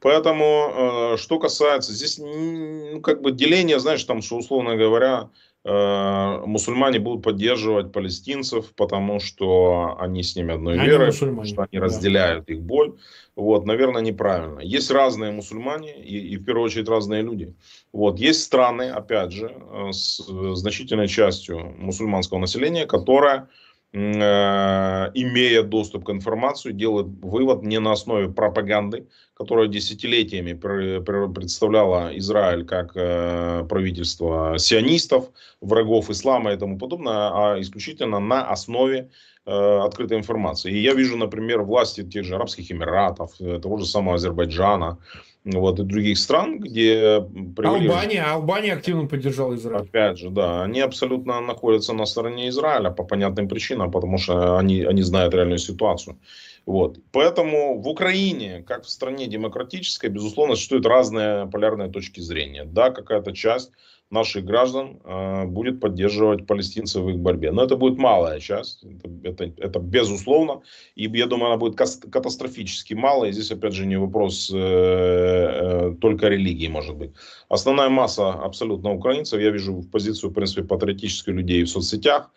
[0.00, 5.28] Поэтому, э, что касается, здесь ну, как бы деление, знаешь, там, что условно говоря,
[5.66, 11.80] мусульмане будут поддерживать палестинцев, потому что они с ними одной они веры, потому что они
[11.80, 12.54] разделяют да.
[12.54, 12.94] их боль.
[13.34, 14.60] Вот, наверное, неправильно.
[14.60, 17.54] Есть разные мусульмане и, и в первую очередь разные люди.
[17.92, 20.22] Вот, есть страны, опять же, э, с
[20.54, 23.48] значительной частью мусульманского населения, которая Э,
[23.92, 29.06] имея доступ к информации, делает вывод не на основе пропаганды,
[29.36, 35.30] которая десятилетиями представляла Израиль как э, правительство сионистов,
[35.60, 39.10] врагов ислама и тому подобное, а исключительно на основе
[39.44, 40.72] э, открытой информации.
[40.72, 44.98] И я вижу, например, власти тех же Арабских Эмиратов, того же самого Азербайджана,
[45.46, 47.20] вот, и других стран, где...
[47.56, 47.88] Привели...
[47.88, 49.82] Албания, Албания активно поддержала Израиль.
[49.82, 54.82] Опять же, да, они абсолютно находятся на стороне Израиля по понятным причинам, потому что они,
[54.82, 56.16] они знают реальную ситуацию.
[56.66, 56.98] Вот.
[57.12, 62.64] Поэтому в Украине, как в стране демократической, безусловно, существуют разные полярные точки зрения.
[62.64, 63.70] Да, какая-то часть
[64.10, 67.52] наших граждан э, будет поддерживать палестинцев в их борьбе.
[67.52, 70.62] Но это будет малая часть, это, это, это безусловно.
[70.96, 73.30] И я думаю, она будет катастрофически малая.
[73.30, 77.10] И здесь, опять же, не вопрос э, э, только религии, может быть.
[77.48, 82.30] Основная масса абсолютно украинцев, я вижу в позицию, в принципе, патриотических людей в соцсетях,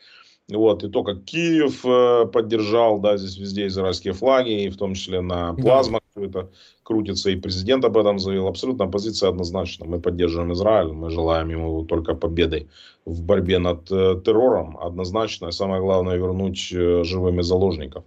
[0.56, 4.96] вот, и то, как Киев э, поддержал, да, здесь везде израильские флаги, и в том
[4.96, 6.26] числе на плазмах да.
[6.26, 6.50] это
[6.84, 8.48] крутится, и президент об этом заявил.
[8.48, 9.86] Абсолютно позиция однозначна.
[9.86, 12.68] Мы поддерживаем Израиль, мы желаем ему только победы
[13.06, 14.78] в борьбе над э, террором.
[14.82, 18.04] Однозначно, самое главное, вернуть э, живыми заложников.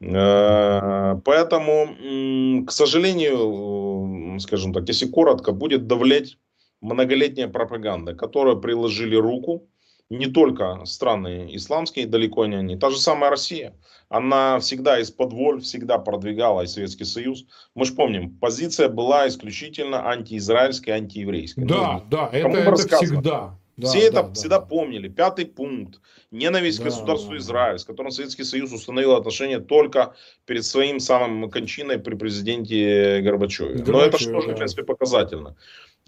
[0.00, 6.38] Э, поэтому, к сожалению, скажем так, если коротко, будет давлеть
[6.80, 9.68] многолетняя пропаганда, которую приложили руку
[10.10, 12.76] не только страны исламские, далеко не они.
[12.76, 13.74] Та же самая Россия.
[14.08, 17.44] Она всегда из-под воль, всегда продвигала и Советский Союз.
[17.74, 21.66] Мы же помним, позиция была исключительно антиизраильская, антиеврейская.
[21.66, 23.58] Да, ну, да, это, это всегда.
[23.76, 24.66] Да, Все да, это да, всегда да.
[24.66, 25.08] помнили.
[25.08, 26.00] Пятый пункт.
[26.32, 30.14] Ненависть да, к государству да, Израиль, с которым Советский Союз установил отношения только
[30.46, 33.74] перед своим самым кончиной при президенте Горбачеве.
[33.74, 34.54] Горбачев, Но это же тоже, да.
[34.54, 35.54] в принципе, показательно.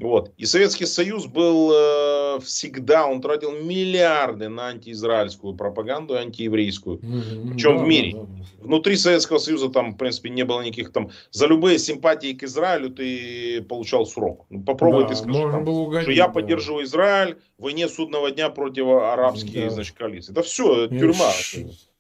[0.01, 0.33] Вот.
[0.37, 6.99] И Советский Союз был э, всегда, он тратил миллиарды на антиизраильскую пропаганду антиеврейскую.
[6.99, 7.53] Mm-hmm.
[7.53, 8.13] Причем да, в мире.
[8.15, 8.45] Да, да.
[8.61, 11.11] Внутри Советского Союза там, в принципе, не было никаких там...
[11.31, 14.47] За любые симпатии к Израилю ты получал срок.
[14.49, 16.33] Ну, попробуй да, ты скажи, там, угодить, что я да.
[16.33, 19.71] поддерживаю Израиль в войне судного дня против арабских да.
[19.71, 20.33] значит, коалиций.
[20.33, 21.31] Это все, тюрьма.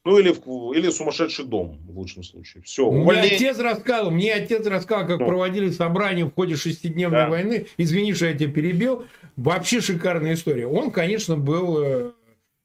[0.04, 0.30] Ну или,
[0.78, 2.62] или сумасшедший дом в лучшем случае.
[2.62, 2.86] Все.
[2.86, 3.38] Увольнение.
[3.38, 5.26] Мне отец рассказывал, мне отец рассказал, как ну.
[5.26, 7.28] проводили собрание в ходе шестидневной да.
[7.28, 7.66] войны.
[7.76, 9.04] Извини, что я тебя перебил.
[9.36, 10.66] Вообще шикарная история.
[10.66, 12.12] Он, конечно, был э,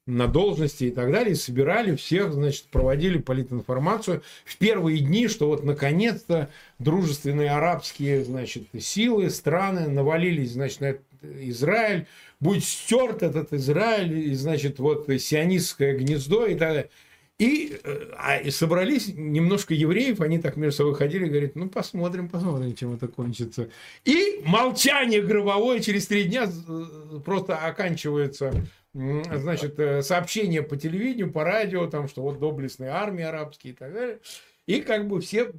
[0.06, 5.64] на должности и так далее, собирали всех, значит, проводили политинформацию в первые дни, что вот
[5.64, 12.06] наконец-то дружественные арабские, значит, силы, страны навалились, значит, на Израиль,
[12.38, 16.90] будет стерт этот Израиль, и, значит, вот сионистское гнездо и так далее.
[17.38, 22.74] И, э, а, собрались немножко евреев, они так между собой ходили, говорят, ну посмотрим, посмотрим,
[22.74, 23.68] чем это кончится.
[24.06, 31.44] И молчание гробовое через три дня э, просто оканчивается значит, э, сообщение по телевидению, по
[31.44, 34.20] радио, там, что вот доблестные армии арабские и так далее.
[34.66, 35.52] И как бы все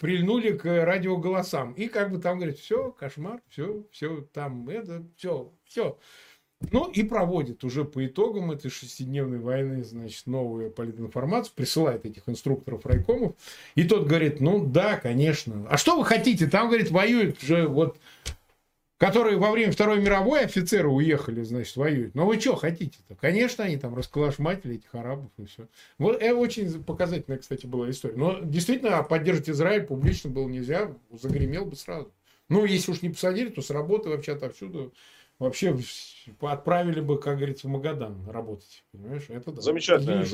[0.00, 1.72] прильнули к радиоголосам.
[1.72, 5.98] И как бы там говорят, все, кошмар, все, все, там, это, все, все.
[6.70, 12.86] Ну и проводит уже по итогам этой шестидневной войны, значит, новую политинформацию, присылает этих инструкторов
[12.86, 13.34] райкомов.
[13.74, 15.66] И тот говорит, ну да, конечно.
[15.68, 16.46] А что вы хотите?
[16.46, 17.98] Там, говорит, воюют же вот
[19.02, 22.14] которые во время Второй мировой офицеры уехали, значит, воюют.
[22.14, 23.16] Но вы что хотите-то?
[23.16, 25.66] Конечно, они там расколошматили этих арабов и все.
[25.98, 28.14] Вот это очень показательная, кстати, была история.
[28.14, 32.12] Но действительно, поддерживать Израиль публично было нельзя, загремел бы сразу.
[32.48, 34.94] Ну, если уж не посадили, то с работы вообще отовсюду
[35.42, 35.76] вообще
[36.40, 38.84] отправили бы, как говорится, в Магадан работать.
[38.92, 39.24] Понимаешь?
[39.28, 39.60] Это да.
[39.60, 40.24] Замечательная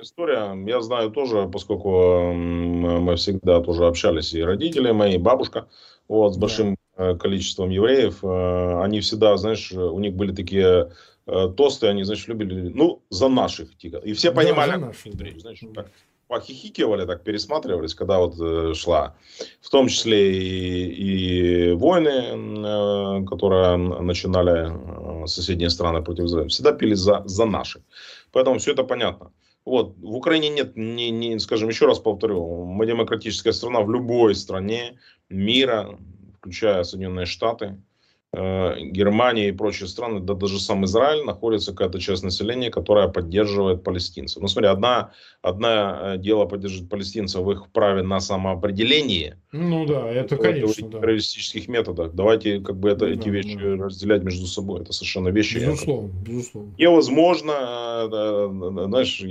[0.00, 0.54] история.
[0.66, 5.68] Я знаю тоже, поскольку мы всегда тоже общались, и родители мои, и бабушка,
[6.06, 7.12] вот, с большим да.
[7.12, 10.92] Э, количеством евреев, э, они всегда, знаешь, у них были такие
[11.26, 13.98] э, тосты, они, значит, любили, ну, за наших, тихо.
[13.98, 15.26] И все понимали, да, наших, да.
[15.38, 15.82] знаешь, да.
[15.82, 15.90] так
[16.28, 19.14] похихикивали, так пересматривались, когда вот э, шла,
[19.60, 26.72] в том числе и, и войны, э, которые начинали э, соседние страны против Израиля, всегда
[26.72, 27.82] пили за, за наши.
[28.32, 29.32] Поэтому все это понятно.
[29.64, 34.34] Вот, в Украине нет, не, не, скажем, еще раз повторю, мы демократическая страна в любой
[34.34, 34.98] стране
[35.28, 35.98] мира,
[36.38, 37.76] включая Соединенные Штаты,
[38.38, 44.40] Германия и прочие страны, да даже сам Израиль, находится какая-то часть населения, которая поддерживает палестинцев.
[44.40, 45.12] Ну смотри, одна,
[45.42, 49.38] одна э, дело поддерживать палестинцев в их праве на самоопределение.
[49.50, 50.88] Ну да, это конечно.
[50.88, 51.00] Да.
[51.00, 52.14] террористических методах.
[52.14, 53.84] Давайте как бы это, ну, эти да, вещи да.
[53.84, 54.82] разделять между собой.
[54.82, 55.58] Это совершенно вещи.
[55.58, 56.22] Безусловно, как...
[56.22, 56.74] безусловно.
[56.78, 57.52] Невозможно,
[58.12, 59.22] э, знаешь,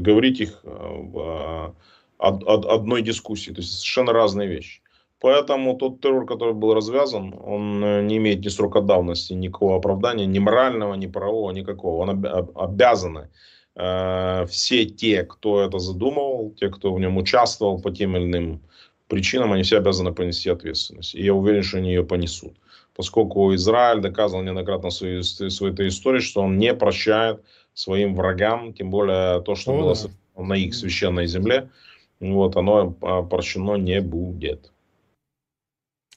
[0.00, 1.74] говорить их в
[2.18, 3.50] одной дискуссии.
[3.50, 4.83] То есть совершенно разные вещи.
[5.24, 10.26] Поэтому тот террор, который был развязан, он э, не имеет ни срока давности, никакого оправдания,
[10.26, 12.02] ни морального, ни правового, никакого.
[12.02, 13.30] Он обязаны
[13.74, 18.60] э, все те, кто это задумывал, те, кто в нем участвовал по тем или иным
[19.08, 21.14] причинам, они все обязаны понести ответственность.
[21.14, 22.58] И я уверен, что они ее понесут.
[22.94, 27.40] Поскольку Израиль доказывал неоднократно своей, своей этой истории, что он не прощает
[27.72, 30.42] своим врагам, тем более то, что О, было да.
[30.42, 31.70] на их священной земле,
[32.20, 34.73] вот, оно а, прощено не будет.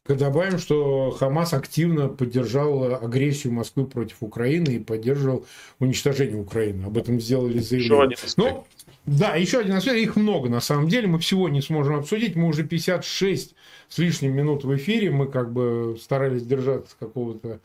[0.07, 5.45] Добавим, что Хамас активно поддержал агрессию Москвы против Украины и поддерживал
[5.79, 6.85] уничтожение Украины.
[6.85, 8.17] Об этом сделали заявление.
[8.37, 8.65] Ну,
[9.05, 9.97] да, еще один аспект.
[9.97, 11.07] Их много на самом деле.
[11.07, 12.35] Мы всего не сможем обсудить.
[12.35, 13.55] Мы уже 56
[13.87, 15.11] с лишним минут в эфире.
[15.11, 17.59] Мы как бы старались держаться какого-то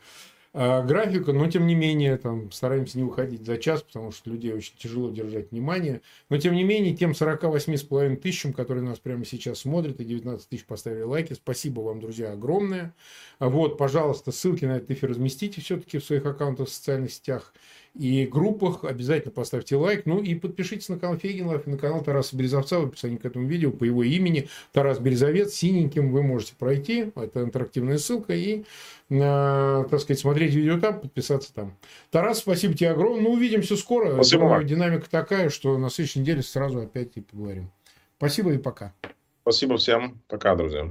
[0.53, 4.75] графика, но тем не менее там стараемся не выходить за час, потому что людей очень
[4.77, 6.01] тяжело держать внимание.
[6.29, 10.65] Но тем не менее, тем 48,5 тысячам, которые нас прямо сейчас смотрят, и 19 тысяч
[10.65, 12.93] поставили лайки, спасибо вам, друзья, огромное.
[13.39, 17.53] Вот, пожалуйста, ссылки на этот эфир разместите все-таки в своих аккаунтах в социальных сетях
[17.97, 18.83] и группах.
[18.83, 20.05] Обязательно поставьте лайк.
[20.05, 23.47] Ну и подпишитесь на канал Фейгинлайф и на канал Тараса Березовца в описании к этому
[23.47, 24.49] видео по его имени.
[24.71, 27.11] Тарас Березовец, синеньким вы можете пройти.
[27.15, 28.33] Это интерактивная ссылка.
[28.33, 28.63] И,
[29.09, 31.77] э, так сказать, смотреть видео там, подписаться там.
[32.11, 33.21] Тарас, спасибо тебе огромное.
[33.21, 34.13] Ну, увидимся скоро.
[34.13, 34.65] Спасибо вам.
[34.65, 37.71] Динамика такая, что на следующей неделе сразу опять и поговорим.
[38.17, 38.93] Спасибо и пока.
[39.41, 40.21] Спасибо всем.
[40.27, 40.89] Пока, друзья.